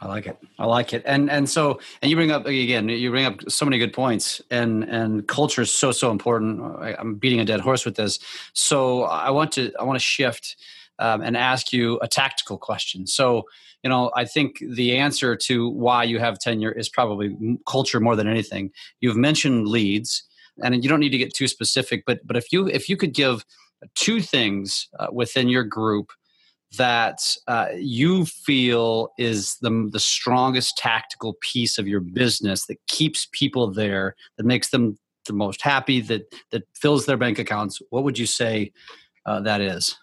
[0.00, 0.36] I like it.
[0.58, 1.02] I like it.
[1.06, 4.42] And and so and you bring up again, you bring up so many good points.
[4.50, 6.60] And and culture is so so important.
[6.98, 8.18] I'm beating a dead horse with this.
[8.52, 10.56] So I want to I want to shift
[10.98, 13.06] um, and ask you a tactical question.
[13.06, 13.44] So
[13.82, 17.36] you know I think the answer to why you have tenure is probably
[17.68, 18.70] culture more than anything.
[19.00, 20.22] You've mentioned leads,
[20.62, 22.04] and you don't need to get too specific.
[22.06, 23.44] But but if you if you could give
[23.94, 26.12] two things uh, within your group
[26.78, 33.28] that uh, you feel is the, the strongest tactical piece of your business that keeps
[33.32, 37.80] people there, that makes them the most happy, that that fills their bank accounts?
[37.90, 38.72] What would you say
[39.26, 39.96] uh, that is?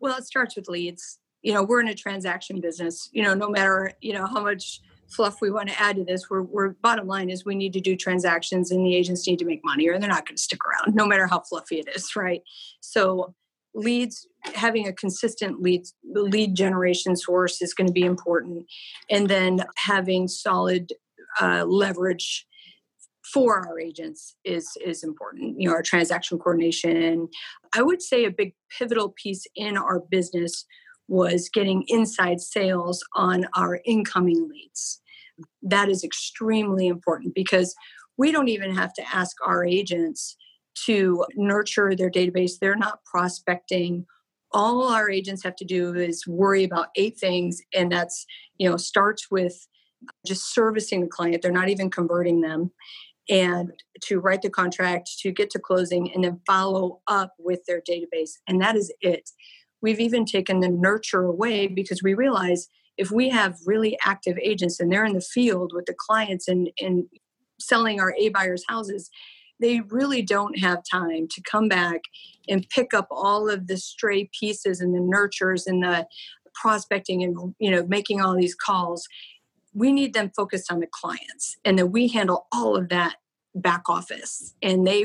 [0.00, 1.18] Well, it starts with leads.
[1.42, 3.08] You know, we're in a transaction business.
[3.12, 6.28] You know, no matter you know how much fluff we want to add to this,
[6.28, 9.44] we're, we're bottom line is we need to do transactions, and the agents need to
[9.44, 12.14] make money, or they're not going to stick around, no matter how fluffy it is,
[12.16, 12.42] right?
[12.80, 13.34] So
[13.74, 18.66] leads having a consistent lead lead generation source is going to be important
[19.10, 20.92] and then having solid
[21.40, 22.46] uh, leverage
[23.32, 27.28] for our agents is is important you know our transaction coordination
[27.74, 30.64] i would say a big pivotal piece in our business
[31.08, 35.00] was getting inside sales on our incoming leads
[35.62, 37.74] that is extremely important because
[38.16, 40.36] we don't even have to ask our agents
[40.86, 42.52] to nurture their database.
[42.60, 44.06] They're not prospecting.
[44.52, 48.26] All our agents have to do is worry about eight things, and that's,
[48.58, 49.66] you know, starts with
[50.26, 51.42] just servicing the client.
[51.42, 52.70] They're not even converting them.
[53.28, 53.72] And
[54.04, 58.32] to write the contract, to get to closing, and then follow up with their database.
[58.46, 59.30] And that is it.
[59.82, 64.80] We've even taken the nurture away because we realize if we have really active agents
[64.80, 67.04] and they're in the field with the clients and, and
[67.60, 69.10] selling our A buyers houses,
[69.60, 72.00] they really don't have time to come back
[72.48, 76.06] and pick up all of the stray pieces and the nurtures and the
[76.54, 79.06] prospecting and you know making all these calls
[79.78, 83.16] we need them focused on the clients and then we handle all of that
[83.54, 84.54] back office.
[84.62, 85.04] And they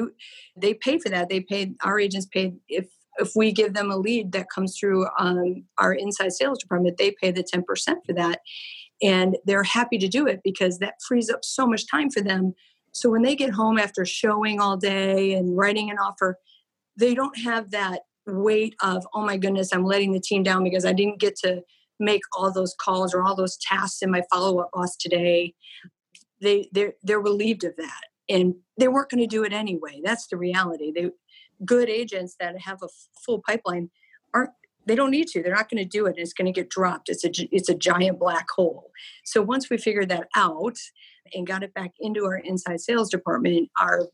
[0.56, 1.30] they pay for that.
[1.30, 2.88] They pay our agents pay if
[3.20, 7.14] if we give them a lead that comes through um, our inside sales department they
[7.22, 7.64] pay the 10%
[8.06, 8.40] for that.
[9.04, 12.54] And they're happy to do it because that frees up so much time for them.
[12.92, 16.40] So when they get home after showing all day and writing an offer,
[16.98, 20.86] they don't have that weight of, oh my goodness, I'm letting the team down because
[20.86, 21.62] I didn't get to
[22.04, 25.54] make all those calls or all those tasks in my follow-up boss today.
[26.42, 28.02] They they're they're relieved of that.
[28.30, 30.02] And they weren't going to do it anyway.
[30.04, 30.92] That's the reality.
[30.94, 31.12] They
[31.66, 32.88] good agents that have a
[33.26, 33.89] full pipeline
[34.34, 34.52] aren't
[34.86, 37.08] they don't need to they're not going to do it it's going to get dropped
[37.08, 38.92] it's a it's a giant black hole
[39.24, 40.76] so once we figured that out
[41.34, 44.08] and got it back into our inside sales department, our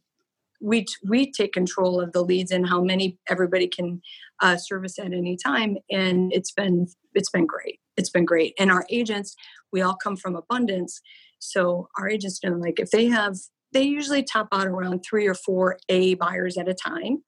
[0.61, 4.01] we we take control of the leads and how many everybody can
[4.41, 7.78] uh, service at any time, and it's been it's been great.
[7.99, 9.35] It's been great, and our agents
[9.71, 11.01] we all come from abundance,
[11.37, 13.35] so our agents know like if they have
[13.71, 17.23] they usually top out around three or four A buyers at a time.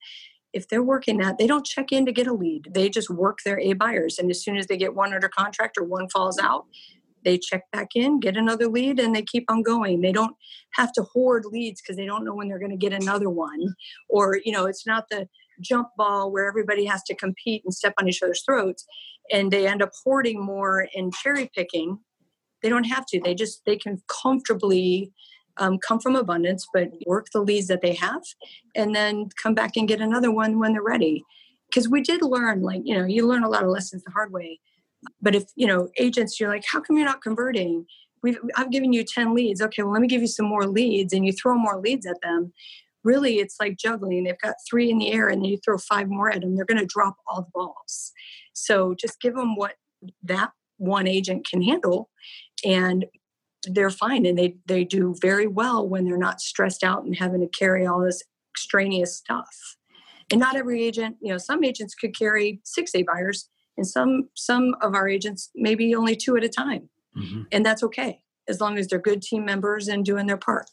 [0.54, 2.70] If they're working that, they don't check in to get a lead.
[2.74, 4.20] They just work their A buyers.
[4.20, 6.66] And as soon as they get one under contract or one falls out,
[7.24, 10.02] they check back in, get another lead, and they keep on going.
[10.02, 10.36] They don't
[10.74, 13.76] have to hoard leads because they don't know when they're going to get another one.
[14.10, 15.28] Or, you know, it's not the
[15.62, 18.86] jump ball where everybody has to compete and step on each other's throats
[19.32, 22.00] and they end up hoarding more and cherry picking.
[22.62, 23.20] They don't have to.
[23.20, 25.12] They just, they can comfortably
[25.58, 28.24] um, come from abundance, but work the leads that they have
[28.76, 31.24] and then come back and get another one when they're ready.
[31.70, 34.34] Because we did learn, like, you know, you learn a lot of lessons the hard
[34.34, 34.60] way
[35.22, 37.86] but if, you know, agents, you're like, how come you're not converting?
[38.24, 39.62] We've, I've given you 10 leads.
[39.62, 41.14] Okay, well, let me give you some more leads.
[41.14, 42.54] And you throw more leads at them.
[43.04, 44.24] Really, it's like juggling.
[44.24, 46.56] They've got three in the air and then you throw five more at them.
[46.56, 48.12] They're going to drop all the balls.
[48.54, 49.76] So just give them what
[50.24, 52.10] that one agent can handle
[52.66, 53.06] and
[53.64, 57.42] they're fine and they they do very well when they're not stressed out and having
[57.42, 59.78] to carry all this extraneous stuff
[60.32, 64.28] and not every agent you know some agents could carry six a buyers and some
[64.36, 67.44] some of our agents maybe only two at a time mm-hmm.
[67.52, 70.66] and that's okay as long as they're good team members and doing their part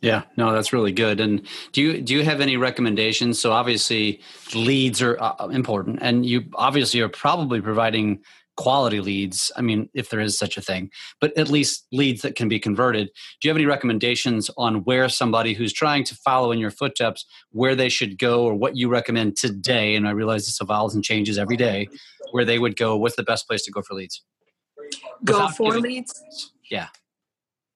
[0.00, 1.20] yeah no that's really good.
[1.20, 3.40] And do you do you have any recommendations?
[3.40, 4.20] So obviously
[4.54, 8.20] leads are uh, important and you obviously are probably providing
[8.56, 12.34] quality leads i mean if there is such a thing but at least leads that
[12.34, 13.06] can be converted.
[13.40, 17.24] Do you have any recommendations on where somebody who's trying to follow in your footsteps
[17.52, 19.94] where they should go or what you recommend today?
[19.94, 21.88] And i realize this evolves and changes every day
[22.32, 24.24] where they would go what's the best place to go for leads?
[25.24, 26.52] Go Without for giving, leads?
[26.68, 26.88] Yeah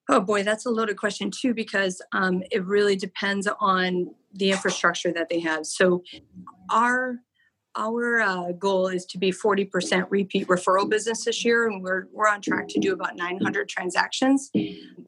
[0.09, 5.13] oh boy that's a loaded question too because um, it really depends on the infrastructure
[5.13, 6.03] that they have so
[6.71, 7.19] our
[7.75, 12.29] our uh, goal is to be 40% repeat referral business this year, and we're, we're
[12.29, 14.51] on track to do about 900 transactions.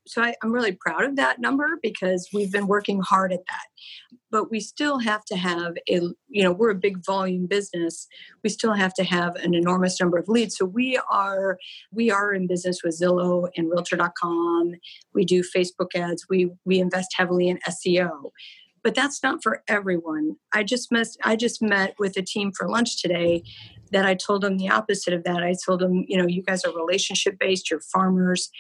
[0.06, 3.66] So I, I'm really proud of that number because we've been working hard at that.
[4.34, 8.08] But we still have to have a, you know, we're a big volume business.
[8.42, 10.56] We still have to have an enormous number of leads.
[10.56, 11.56] So we are,
[11.92, 14.72] we are in business with Zillow and Realtor.com.
[15.14, 16.26] We do Facebook ads.
[16.28, 18.32] We we invest heavily in SEO
[18.82, 20.36] but that's not for everyone.
[20.52, 23.42] I just met I just met with a team for lunch today
[23.92, 25.42] that I told them the opposite of that.
[25.42, 28.50] I told them, you know, you guys are relationship based, you're farmers.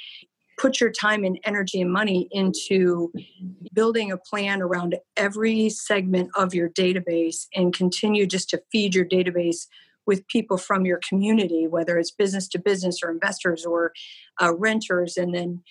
[0.58, 3.12] Put your time and energy and money into
[3.72, 9.04] building a plan around every segment of your database and continue just to feed your
[9.04, 9.66] database
[10.06, 13.92] with people from your community, whether it's business to business or investors or
[14.40, 15.62] uh, renters, and then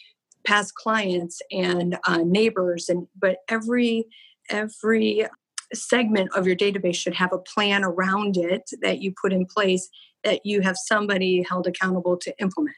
[0.45, 2.89] past clients and uh, neighbors.
[2.89, 4.05] And but every
[4.49, 5.25] every
[5.73, 9.89] segment of your database should have a plan around it that you put in place
[10.23, 12.75] that you have somebody held accountable to implement.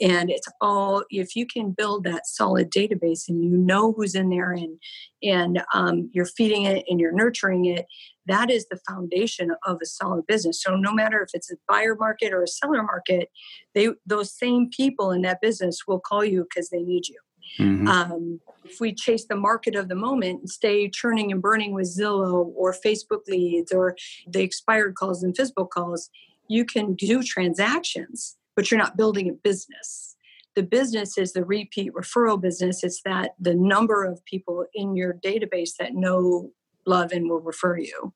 [0.00, 4.30] And it's all if you can build that solid database and you know who's in
[4.30, 4.78] there and
[5.22, 7.86] and um, you're feeding it and you're nurturing it,
[8.26, 10.62] that is the foundation of a solid business.
[10.62, 13.28] So no matter if it's a buyer market or a seller market,
[13.74, 17.18] they those same people in that business will call you because they need you.
[17.58, 17.88] Mm-hmm.
[17.88, 21.86] Um, if we chase the market of the moment and stay churning and burning with
[21.86, 26.10] Zillow or Facebook leads or the expired calls and physical calls,
[26.50, 30.16] you can do transactions, but you're not building a business.
[30.56, 32.82] The business is the repeat referral business.
[32.82, 36.50] It's that the number of people in your database that know,
[36.86, 38.12] love, and will refer you.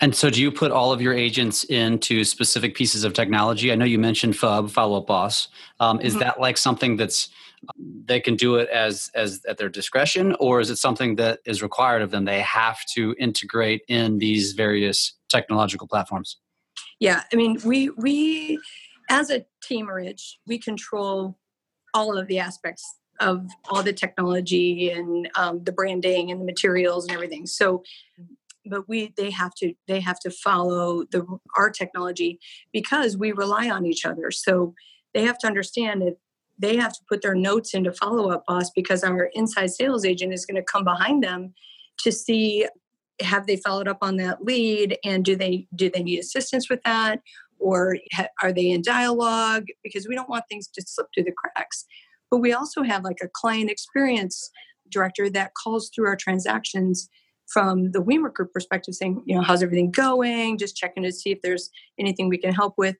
[0.00, 3.70] And so, do you put all of your agents into specific pieces of technology?
[3.70, 5.46] I know you mentioned FUB, Follow Up Boss.
[5.78, 6.20] Um, is mm-hmm.
[6.20, 7.28] that like something that's
[8.04, 11.62] they can do it as as at their discretion, or is it something that is
[11.62, 12.24] required of them?
[12.24, 16.38] They have to integrate in these various technological platforms.
[17.00, 18.58] Yeah, I mean, we we
[19.08, 21.38] as a team, Rich, we control
[21.94, 27.06] all of the aspects of all the technology and um, the branding and the materials
[27.06, 27.46] and everything.
[27.46, 27.82] So
[28.68, 31.24] but we they have to they have to follow the
[31.56, 32.38] our technology
[32.72, 34.74] because we rely on each other so
[35.14, 36.16] they have to understand that
[36.58, 40.32] they have to put their notes into follow up boss because our inside sales agent
[40.32, 41.54] is going to come behind them
[41.98, 42.66] to see
[43.20, 46.82] have they followed up on that lead and do they do they need assistance with
[46.84, 47.20] that
[47.58, 51.32] or ha, are they in dialogue because we don't want things to slip through the
[51.32, 51.86] cracks
[52.30, 54.50] but we also have like a client experience
[54.90, 57.08] director that calls through our transactions
[57.46, 60.58] from the Wemert Group perspective, saying, you know, how's everything going?
[60.58, 62.96] Just checking to see if there's anything we can help with.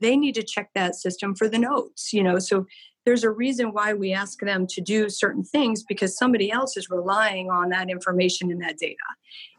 [0.00, 2.38] They need to check that system for the notes, you know.
[2.38, 2.66] So
[3.04, 6.90] there's a reason why we ask them to do certain things because somebody else is
[6.90, 8.96] relying on that information and that data.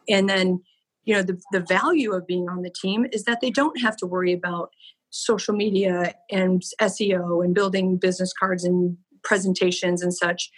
[0.08, 0.62] And then,
[1.06, 3.98] you know, the, the value of being on the team is that they don't have
[3.98, 4.72] to worry about
[5.10, 10.52] social media and SEO and building business cards and presentations and such.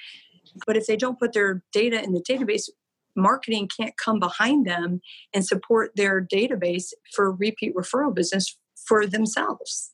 [0.67, 2.69] But if they don't put their data in the database,
[3.15, 4.99] marketing can't come behind them
[5.33, 9.91] and support their database for repeat referral business for themselves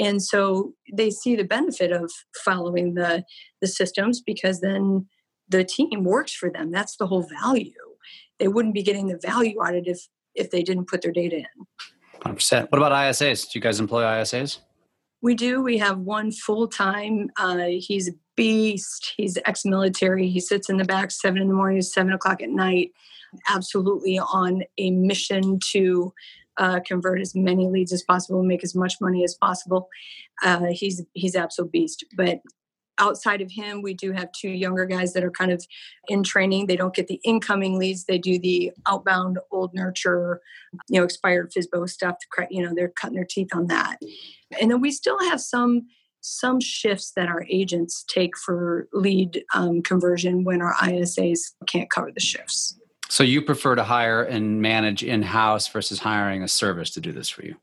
[0.00, 2.10] and so they see the benefit of
[2.44, 3.24] following the
[3.60, 5.06] the systems because then
[5.48, 6.70] the team works for them.
[6.70, 7.72] That's the whole value.
[8.38, 11.12] They wouldn't be getting the value out of it if if they didn't put their
[11.12, 11.66] data in.
[12.24, 14.58] 100% what about isas do you guys employ isas
[15.22, 15.60] we do.
[15.60, 17.28] We have one full-time.
[17.36, 19.12] Uh, he's a beast.
[19.18, 20.28] He's ex-military.
[20.28, 22.92] He sits in the back seven in the morning seven o'clock at night
[23.48, 26.12] absolutely on a mission to
[26.60, 29.88] uh, convert as many leads as possible, make as much money as possible.
[30.44, 32.04] Uh, he's he's absolute beast.
[32.16, 32.40] But
[32.98, 35.66] outside of him, we do have two younger guys that are kind of
[36.08, 36.66] in training.
[36.66, 40.40] They don't get the incoming leads; they do the outbound old nurture,
[40.88, 42.16] you know, expired FSBO stuff.
[42.50, 43.98] You know, they're cutting their teeth on that.
[44.60, 45.86] And then we still have some
[46.22, 52.12] some shifts that our agents take for lead um, conversion when our ISAs can't cover
[52.12, 52.78] the shifts.
[53.10, 57.10] So you prefer to hire and manage in house versus hiring a service to do
[57.10, 57.56] this for you?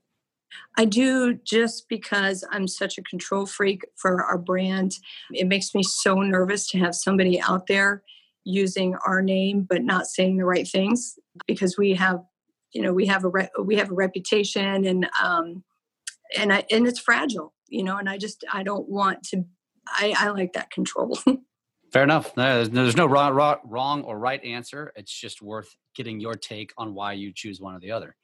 [0.76, 4.98] I do just because I'm such a control freak for our brand.
[5.32, 8.02] It makes me so nervous to have somebody out there
[8.44, 12.22] using our name but not saying the right things because we have
[12.72, 15.62] you know we have a re- we have a reputation and um
[16.36, 19.44] and I and it's fragile you know and I just I don't want to
[19.86, 21.18] I I like that control
[21.92, 22.34] Fair enough.
[22.34, 24.92] There's no wrong, wrong or right answer.
[24.94, 28.14] It's just worth getting your take on why you choose one or the other.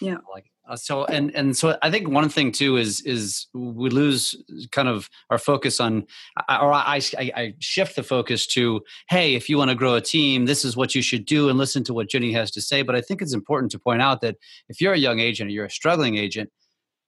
[0.00, 0.16] Yeah.
[0.32, 4.34] Like uh, so, and and so I think one thing too is is we lose
[4.72, 6.06] kind of our focus on,
[6.48, 10.00] or I, I, I shift the focus to, hey, if you want to grow a
[10.00, 12.82] team, this is what you should do, and listen to what Jenny has to say.
[12.82, 14.36] But I think it's important to point out that
[14.68, 16.50] if you're a young agent or you're a struggling agent,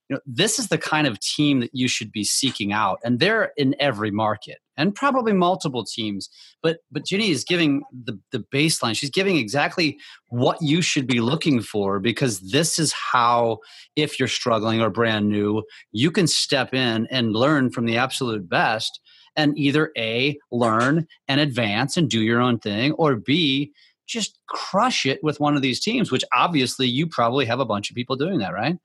[0.07, 3.19] you know this is the kind of team that you should be seeking out and
[3.19, 6.29] they're in every market and probably multiple teams
[6.61, 8.95] but but Jenny is giving the the baseline.
[8.95, 9.97] She's giving exactly
[10.27, 13.59] what you should be looking for because this is how
[13.95, 18.49] if you're struggling or brand new you can step in and learn from the absolute
[18.49, 18.99] best
[19.35, 23.71] and either a learn and advance and do your own thing or b
[24.07, 27.89] just crush it with one of these teams which obviously you probably have a bunch
[27.89, 28.77] of people doing that right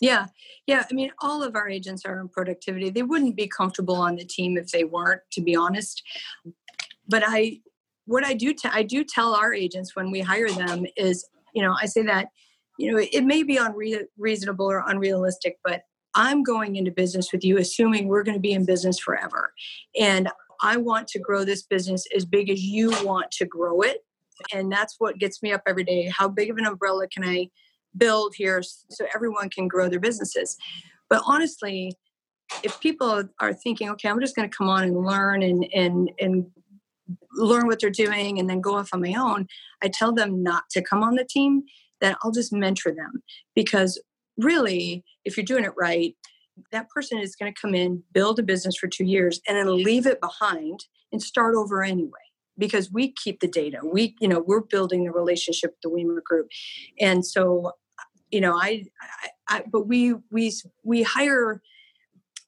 [0.00, 0.26] yeah.
[0.66, 0.84] Yeah.
[0.90, 2.90] I mean, all of our agents are in productivity.
[2.90, 6.02] They wouldn't be comfortable on the team if they weren't, to be honest.
[7.08, 7.60] But I,
[8.04, 11.62] what I do, t- I do tell our agents when we hire them is, you
[11.62, 12.28] know, I say that,
[12.78, 15.82] you know, it may be unreasonable or unrealistic, but
[16.14, 19.52] I'm going into business with you assuming we're going to be in business forever.
[19.98, 20.28] And
[20.62, 23.98] I want to grow this business as big as you want to grow it.
[24.52, 26.10] And that's what gets me up every day.
[26.14, 27.48] How big of an umbrella can I
[27.96, 30.56] build here so everyone can grow their businesses.
[31.08, 31.96] But honestly,
[32.62, 36.10] if people are thinking, okay, I'm just going to come on and learn and and
[36.20, 36.46] and
[37.34, 39.46] learn what they're doing and then go off on my own,
[39.82, 41.62] I tell them not to come on the team.
[42.00, 43.22] That I'll just mentor them
[43.54, 44.00] because
[44.36, 46.14] really, if you're doing it right,
[46.70, 49.82] that person is going to come in, build a business for two years, and then
[49.82, 52.18] leave it behind and start over anyway
[52.58, 56.24] because we keep the data we you know we're building the relationship with the wemert
[56.24, 56.48] group
[57.00, 57.72] and so
[58.30, 58.84] you know I,
[59.48, 60.52] I, I but we we
[60.84, 61.62] we hire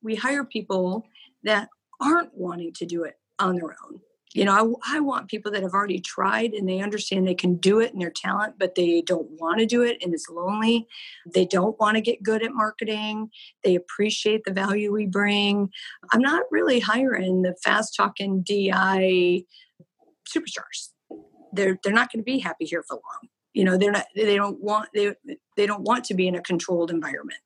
[0.03, 1.07] we hire people
[1.45, 1.69] that
[2.01, 4.01] aren't wanting to do it on their own.
[4.35, 7.57] You know I, I want people that have already tried and they understand they can
[7.57, 10.87] do it and their talent but they don't want to do it and it's lonely.
[11.33, 13.31] They don't want to get good at marketing.
[13.65, 15.71] They appreciate the value we bring.
[16.13, 19.47] I'm not really hiring the fast talking di
[20.29, 20.91] superstars.
[21.53, 24.37] They're they're not going to be happy here for long you know they're not they
[24.37, 25.15] don't want they
[25.57, 27.41] they don't want to be in a controlled environment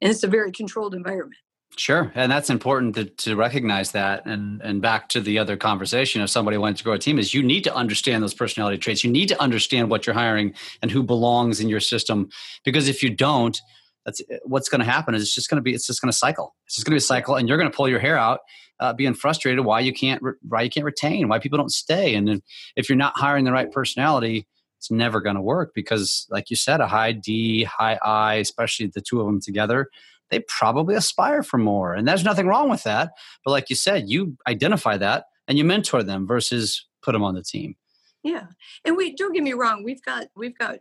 [0.00, 1.36] and it's a very controlled environment
[1.78, 4.26] Sure, and that's important to, to recognize that.
[4.26, 7.32] And and back to the other conversation, if somebody wants to grow a team, is
[7.32, 9.02] you need to understand those personality traits.
[9.02, 12.28] You need to understand what you're hiring and who belongs in your system.
[12.62, 13.58] Because if you don't,
[14.04, 15.14] that's what's going to happen.
[15.14, 16.54] Is it's just going to be it's just going to cycle.
[16.66, 18.40] It's just going to be a cycle, and you're going to pull your hair out,
[18.78, 22.14] uh, being frustrated why you can't why you can't retain, why people don't stay.
[22.14, 22.42] And
[22.76, 24.46] if you're not hiring the right personality,
[24.82, 28.88] it's never going to work because like you said a high d high i especially
[28.88, 29.88] the two of them together
[30.32, 33.12] they probably aspire for more and there's nothing wrong with that.
[33.44, 37.36] But like you said you identify that and you mentor them versus put them on
[37.36, 37.76] the team.
[38.24, 38.46] Yeah
[38.84, 40.78] and we don't get me wrong we've got we've got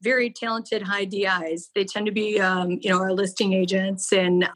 [0.00, 4.48] very talented high dis they tend to be um, you know our listing agents and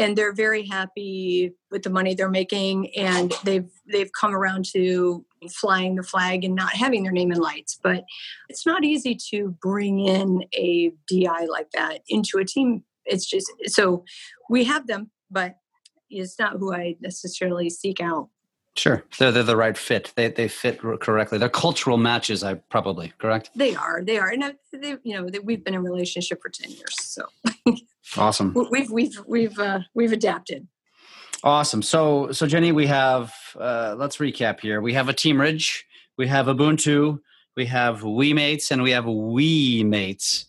[0.00, 5.24] and they're very happy with the money they're making and they've they've come around to
[5.50, 7.78] flying the flag and not having their name in lights.
[7.82, 8.04] But
[8.48, 12.84] it's not easy to bring in a di like that into a team.
[13.04, 14.04] It's just so
[14.48, 15.54] we have them but
[16.10, 18.28] it's not who i necessarily seek out
[18.76, 20.12] Sure, they're they're the right fit.
[20.16, 21.38] They they fit correctly.
[21.38, 22.44] They're cultural matches.
[22.44, 23.50] I probably correct.
[23.54, 24.02] They are.
[24.02, 26.94] They are, and they, you know they, we've been in relationship for ten years.
[26.98, 27.26] So
[28.16, 28.54] awesome.
[28.70, 30.68] We've we've we've uh, we've adapted.
[31.42, 31.82] Awesome.
[31.82, 34.80] So so Jenny, we have uh, let's recap here.
[34.80, 35.82] We have a teamerage.
[36.16, 37.18] we have Ubuntu,
[37.56, 40.44] we have WeMates, and we have WeMates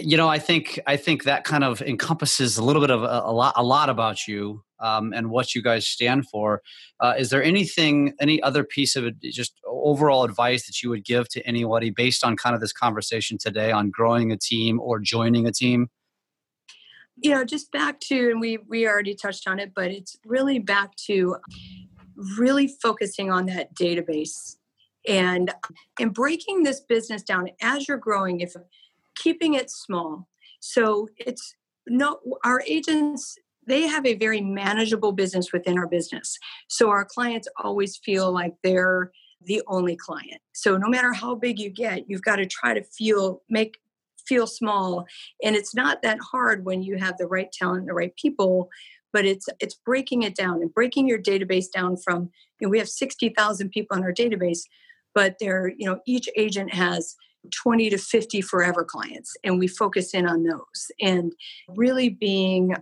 [0.00, 3.22] you know, I think I think that kind of encompasses a little bit of a,
[3.24, 6.62] a lot a lot about you um, and what you guys stand for.
[7.00, 11.28] Uh, is there anything, any other piece of just overall advice that you would give
[11.30, 15.46] to anybody based on kind of this conversation today on growing a team or joining
[15.46, 15.88] a team?
[17.16, 20.58] You know, just back to, and we we already touched on it, but it's really
[20.58, 21.36] back to
[22.38, 24.56] really focusing on that database
[25.08, 25.52] and
[26.00, 28.40] and breaking this business down as you're growing.
[28.40, 28.54] If
[29.16, 30.28] keeping it small.
[30.60, 31.54] So it's
[31.86, 33.36] no, our agents,
[33.66, 36.38] they have a very manageable business within our business.
[36.68, 39.12] So our clients always feel like they're
[39.44, 40.40] the only client.
[40.52, 43.78] So no matter how big you get, you've got to try to feel, make,
[44.26, 45.06] feel small.
[45.44, 48.68] And it's not that hard when you have the right talent, the right people,
[49.12, 52.78] but it's it's breaking it down and breaking your database down from you know, we
[52.78, 54.60] have 60,000 people in our database,
[55.14, 57.16] but they're, you know, each agent has
[57.50, 60.90] 20 to 50 forever clients and we focus in on those.
[61.00, 61.32] And
[61.68, 62.74] really being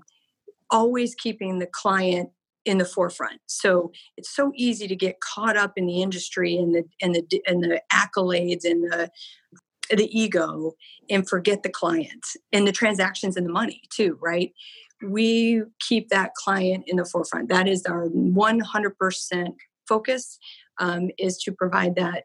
[0.71, 2.31] always keeping the client
[2.65, 3.41] in the forefront.
[3.47, 7.43] So it's so easy to get caught up in the industry and the and the
[7.47, 9.11] and the accolades and the
[9.91, 10.73] the ego
[11.11, 14.53] and forget the client and the transactions and the money too right?
[15.03, 17.51] We keep that client in the forefront.
[17.51, 19.55] That is our 100%
[19.87, 20.39] focus
[20.79, 22.25] um, is to provide that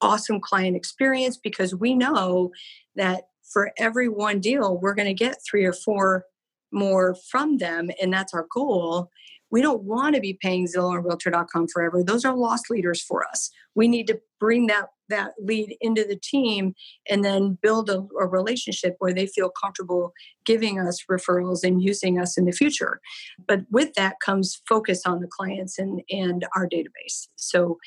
[0.00, 2.50] awesome client experience because we know
[2.96, 6.24] that for every one deal, we're going to get three or four
[6.70, 9.10] more from them, and that's our goal.
[9.50, 12.04] We don't want to be paying Zillow and Realtor.com forever.
[12.04, 13.50] Those are lost leaders for us.
[13.74, 16.74] We need to bring that that lead into the team
[17.08, 20.12] and then build a, a relationship where they feel comfortable
[20.44, 23.00] giving us referrals and using us in the future.
[23.46, 27.28] But with that comes focus on the clients and and our database.
[27.36, 27.78] So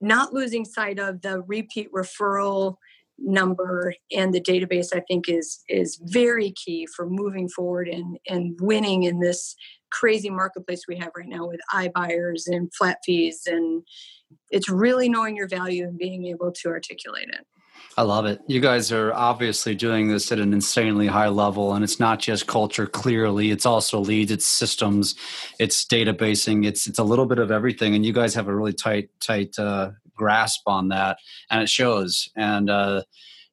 [0.00, 2.76] not losing sight of the repeat referral
[3.20, 8.56] number and the database i think is is very key for moving forward and and
[8.60, 9.56] winning in this
[9.90, 13.42] crazy marketplace we have right now with iBuyers and flat fees.
[13.46, 13.82] And
[14.50, 17.46] it's really knowing your value and being able to articulate it
[17.96, 18.40] I love it.
[18.46, 22.46] You guys are obviously doing this at an insanely high level, and it's not just
[22.46, 22.86] culture.
[22.86, 25.16] Clearly, it's also leads, it's systems,
[25.58, 27.96] it's databasing, it's it's a little bit of everything.
[27.96, 31.18] And you guys have a really tight tight uh, grasp on that,
[31.50, 32.28] and it shows.
[32.36, 33.02] And uh,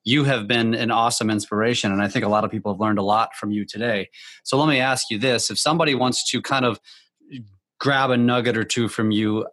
[0.03, 2.99] you have been an awesome inspiration, and I think a lot of people have learned
[2.99, 4.09] a lot from you today.
[4.43, 6.79] So let me ask you this: If somebody wants to kind of
[7.79, 9.45] grab a nugget or two from you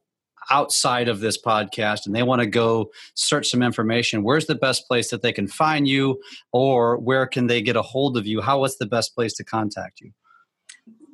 [0.51, 4.87] outside of this podcast and they want to go search some information, where's the best
[4.87, 6.21] place that they can find you
[6.53, 8.41] or where can they get a hold of you?
[8.41, 10.13] How what's the best place to contact you?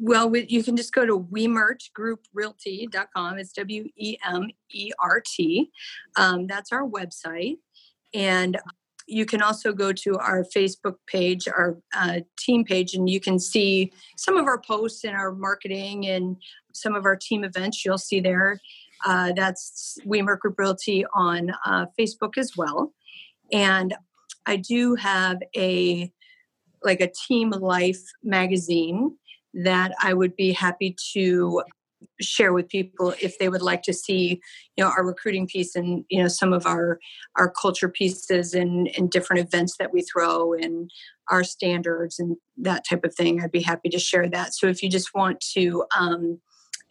[0.01, 3.39] Well, you can just go to wemertgrouprealty.com.
[3.39, 5.73] It's W E M E R T.
[6.17, 7.57] Um, that's our website.
[8.15, 8.57] And
[9.09, 13.41] you can also go to our Facebook page, our uh, team page, and you can
[13.41, 16.37] see some of our posts and our marketing and
[16.75, 17.85] some of our team events.
[17.85, 18.61] You'll see there.
[19.05, 22.93] Uh, that's Wemert Group Realty on uh, Facebook as well.
[23.53, 23.95] And
[24.47, 26.13] I do have a
[26.85, 29.17] like a team life magazine
[29.53, 31.63] that I would be happy to
[32.21, 34.41] share with people if they would like to see
[34.77, 36.99] you know our recruiting piece and you know some of our
[37.37, 40.91] our culture pieces and and different events that we throw and
[41.31, 44.83] our standards and that type of thing i'd be happy to share that so if
[44.83, 46.41] you just want to um,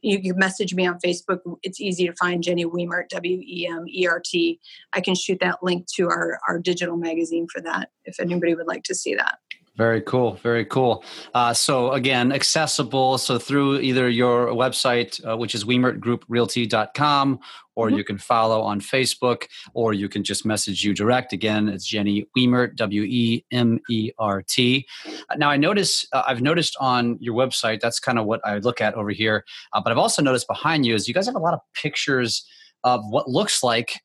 [0.02, 1.39] you can message me on Facebook.
[1.64, 4.60] It's easy to find Jenny Wemert, W E M E R T.
[4.93, 8.68] I can shoot that link to our, our digital magazine for that if anybody would
[8.68, 9.39] like to see that.
[9.78, 10.34] Very cool.
[10.41, 11.03] Very cool.
[11.36, 13.19] Uh, so again, accessible.
[13.19, 17.39] So through either your website, uh, which is wemertgrouprealty.com,
[17.75, 17.97] or mm-hmm.
[17.97, 19.43] you can follow on Facebook,
[19.75, 21.32] or you can just message you direct.
[21.32, 24.88] Again, it's Jenny Wemert, W E M E R T.
[25.30, 27.80] Uh, now, I notice uh, I've noticed on your website.
[27.80, 29.45] That's kind of what I look at over here.
[29.73, 32.43] Uh, but I've also noticed behind you is you guys have a lot of pictures
[32.84, 34.01] of what looks like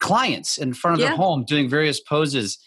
[0.00, 1.08] clients in front of yeah.
[1.08, 2.58] their home doing various poses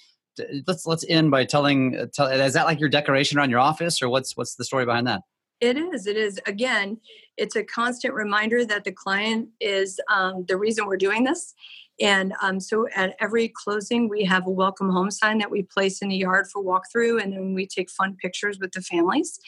[0.67, 4.01] let's let's end by telling uh, tell, is that like your decoration around your office
[4.01, 5.21] or what's what's the story behind that?
[5.59, 6.39] It is it is.
[6.45, 6.97] Again
[7.37, 11.53] it's a constant reminder that the client is um, the reason we're doing this
[11.99, 16.01] And um, so at every closing, we have a welcome home sign that we place
[16.01, 19.39] in the yard for walkthrough, and then we take fun pictures with the families.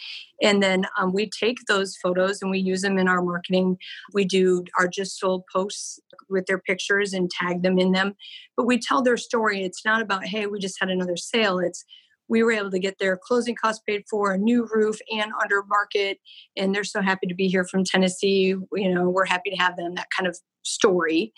[0.42, 3.78] And then um, we take those photos and we use them in our marketing.
[4.14, 8.16] We do our just sold posts with their pictures and tag them in them.
[8.56, 9.64] But we tell their story.
[9.64, 11.60] It's not about, hey, we just had another sale.
[11.60, 11.84] It's
[12.30, 15.64] we were able to get their closing costs paid for, a new roof, and under
[15.64, 16.20] market.
[16.56, 18.56] And they're so happy to be here from Tennessee.
[18.74, 21.34] You know, we're happy to have them, that kind of story.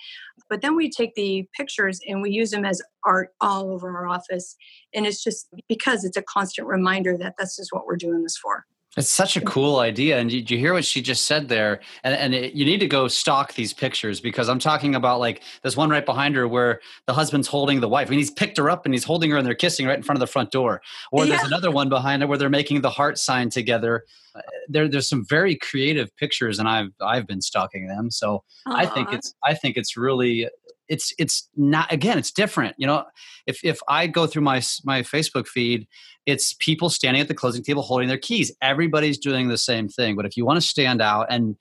[0.49, 4.07] But then we take the pictures and we use them as art all over our
[4.07, 4.55] office.
[4.93, 8.37] And it's just because it's a constant reminder that this is what we're doing this
[8.37, 8.65] for.
[8.97, 10.19] It's such a cool idea.
[10.19, 11.79] And you, you hear what she just said there?
[12.03, 15.43] And, and it, you need to go stalk these pictures because I'm talking about like
[15.63, 18.07] this one right behind her where the husband's holding the wife.
[18.07, 20.03] I mean, he's picked her up and he's holding her and they're kissing right in
[20.03, 20.81] front of the front door.
[21.13, 21.37] Or yeah.
[21.37, 24.03] there's another one behind her where they're making the heart sign together.
[24.35, 28.11] Uh, there, there's some very creative pictures and I've, I've been stalking them.
[28.11, 28.75] So Aww.
[28.75, 30.49] I think it's, I think it's really
[30.91, 33.05] it's it's not again it's different you know?
[33.47, 35.87] If if i go through my my facebook feed
[36.27, 38.51] it's people standing at the closing table holding their keys.
[38.61, 41.55] Everybody's doing the same thing but if you want to stand out and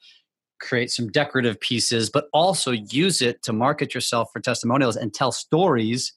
[0.60, 5.32] create some decorative pieces but also use it to market yourself for testimonials and tell
[5.32, 6.12] stories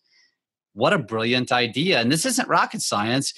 [0.73, 1.99] what a brilliant idea.
[1.99, 3.33] And this isn't rocket science.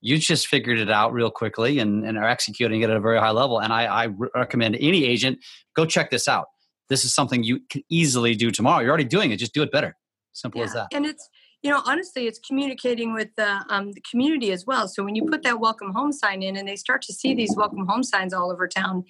[0.00, 3.18] You just figured it out real quickly and, and are executing it at a very
[3.18, 3.58] high level.
[3.58, 5.40] And I, I recommend any agent
[5.74, 6.46] go check this out
[6.88, 8.80] this is something you can easily do tomorrow.
[8.80, 9.36] You're already doing it.
[9.36, 9.96] Just do it better.
[10.32, 10.66] Simple yeah.
[10.66, 10.88] as that.
[10.92, 11.28] And it's,
[11.66, 14.86] you know, honestly, it's communicating with the, um, the community as well.
[14.86, 17.56] So when you put that welcome home sign in and they start to see these
[17.56, 19.04] welcome home signs all over town,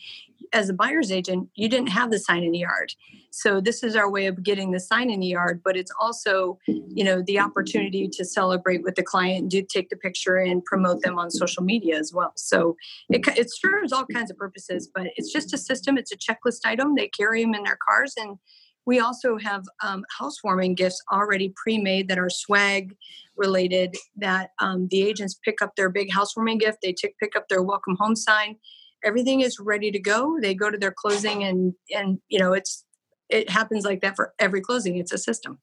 [0.55, 2.95] as a buyer's agent, you didn't have the sign in the yard.
[3.31, 6.59] So this is our way of getting the sign in the yard, but it's also,
[6.67, 11.03] you know, the opportunity to celebrate with the client, do take the picture and promote
[11.03, 12.33] them on social media as well.
[12.37, 12.75] So
[13.11, 15.99] it, it serves all kinds of purposes, but it's just a system.
[15.99, 16.95] It's a checklist item.
[16.95, 18.39] They carry them in their cars and
[18.87, 22.97] we also have um, housewarming gifts already pre-made that are swag
[23.37, 27.49] related that um, the agents pick up their big housewarming gift they t- pick up
[27.49, 28.57] their welcome home sign.
[29.05, 30.39] Everything is ready to go.
[30.41, 32.85] They go to their closing and and you know it's
[33.29, 34.97] it happens like that for every closing.
[34.97, 35.59] It's a system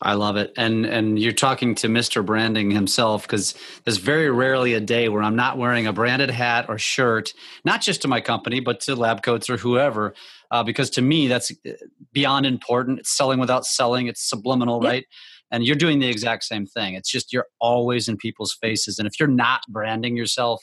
[0.00, 0.52] I love it.
[0.56, 2.24] And and you're talking to Mr.
[2.24, 6.66] Branding himself because there's very rarely a day where I'm not wearing a branded hat
[6.68, 7.32] or shirt,
[7.64, 10.14] not just to my company, but to lab coats or whoever.
[10.50, 11.72] Uh, because to me, that's uh,
[12.12, 13.00] beyond important.
[13.00, 14.06] It's selling without selling.
[14.06, 15.04] It's subliminal, right?
[15.50, 16.94] And you're doing the exact same thing.
[16.94, 18.98] It's just you're always in people's faces.
[18.98, 20.62] And if you're not branding yourself,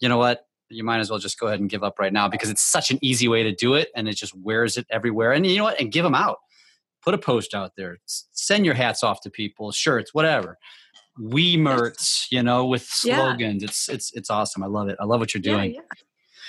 [0.00, 0.42] you know what?
[0.68, 2.90] you might as well just go ahead and give up right now because it's such
[2.90, 5.32] an easy way to do it and it just wears it everywhere.
[5.32, 5.80] And you know what?
[5.80, 6.38] And give them out.
[7.06, 7.96] Put a post out there.
[8.04, 10.58] Send your hats off to people, shirts, whatever.
[11.18, 13.62] We merch, you know, with slogans.
[13.62, 13.68] Yeah.
[13.68, 14.62] It's it's it's awesome.
[14.62, 14.96] I love it.
[15.00, 15.74] I love what you're doing.
[15.74, 16.02] Yeah, yeah.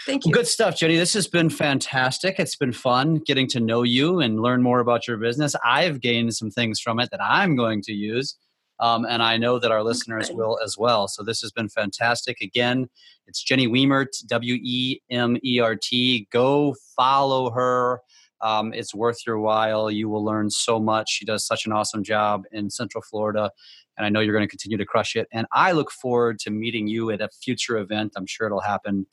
[0.08, 0.32] Thank you.
[0.32, 0.97] Well, good stuff, Jenny.
[0.97, 2.36] This has been fantastic.
[2.39, 5.55] It's been fun getting to know you and learn more about your business.
[5.64, 8.36] I've gained some things from it that I'm going to use.
[8.80, 11.08] Um, and I know that our listeners will as well.
[11.08, 12.41] So this has been fantastic.
[12.41, 12.89] Again,
[13.26, 16.28] it's Jenny Wemert, W E M E R T.
[16.32, 18.01] Go follow her.
[18.42, 19.90] Um, it's worth your while.
[19.90, 21.10] You will learn so much.
[21.10, 23.52] She does such an awesome job in Central Florida,
[23.98, 25.28] and I know you're going to continue to crush it.
[25.32, 28.14] And I look forward to meeting you at a future event.
[28.16, 29.08] I'm sure it'll happen.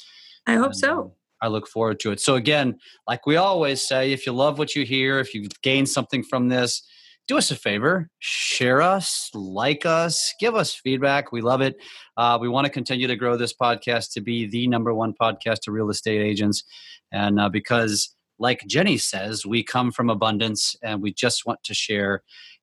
[0.47, 1.01] I hope and, so.
[1.01, 2.20] Um, I look forward to it.
[2.20, 5.85] So again, like we always say, if you love what you hear, if you gain
[5.85, 6.83] something from this,
[7.27, 11.77] do us a favor share us like us give us feedback we love it
[12.16, 15.61] uh, we want to continue to grow this podcast to be the number one podcast
[15.61, 16.64] to real estate agents
[17.12, 21.74] and uh, because like jenny says we come from abundance and we just want to
[21.74, 22.22] share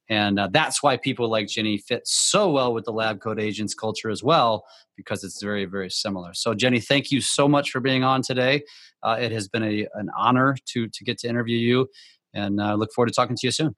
[0.10, 3.74] and uh, that's why people like jenny fit so well with the lab coat agents
[3.74, 4.64] culture as well
[4.98, 8.62] because it's very very similar so jenny thank you so much for being on today
[9.04, 11.88] uh, it has been a, an honor to to get to interview you
[12.34, 13.76] and i uh, look forward to talking to you soon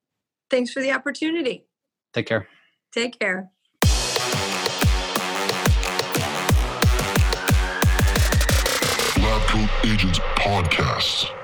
[0.53, 1.65] Thanks for the opportunity.
[2.13, 2.47] Take care.
[2.91, 3.49] Take care.
[9.17, 11.42] Lab Coat Agents Podcast.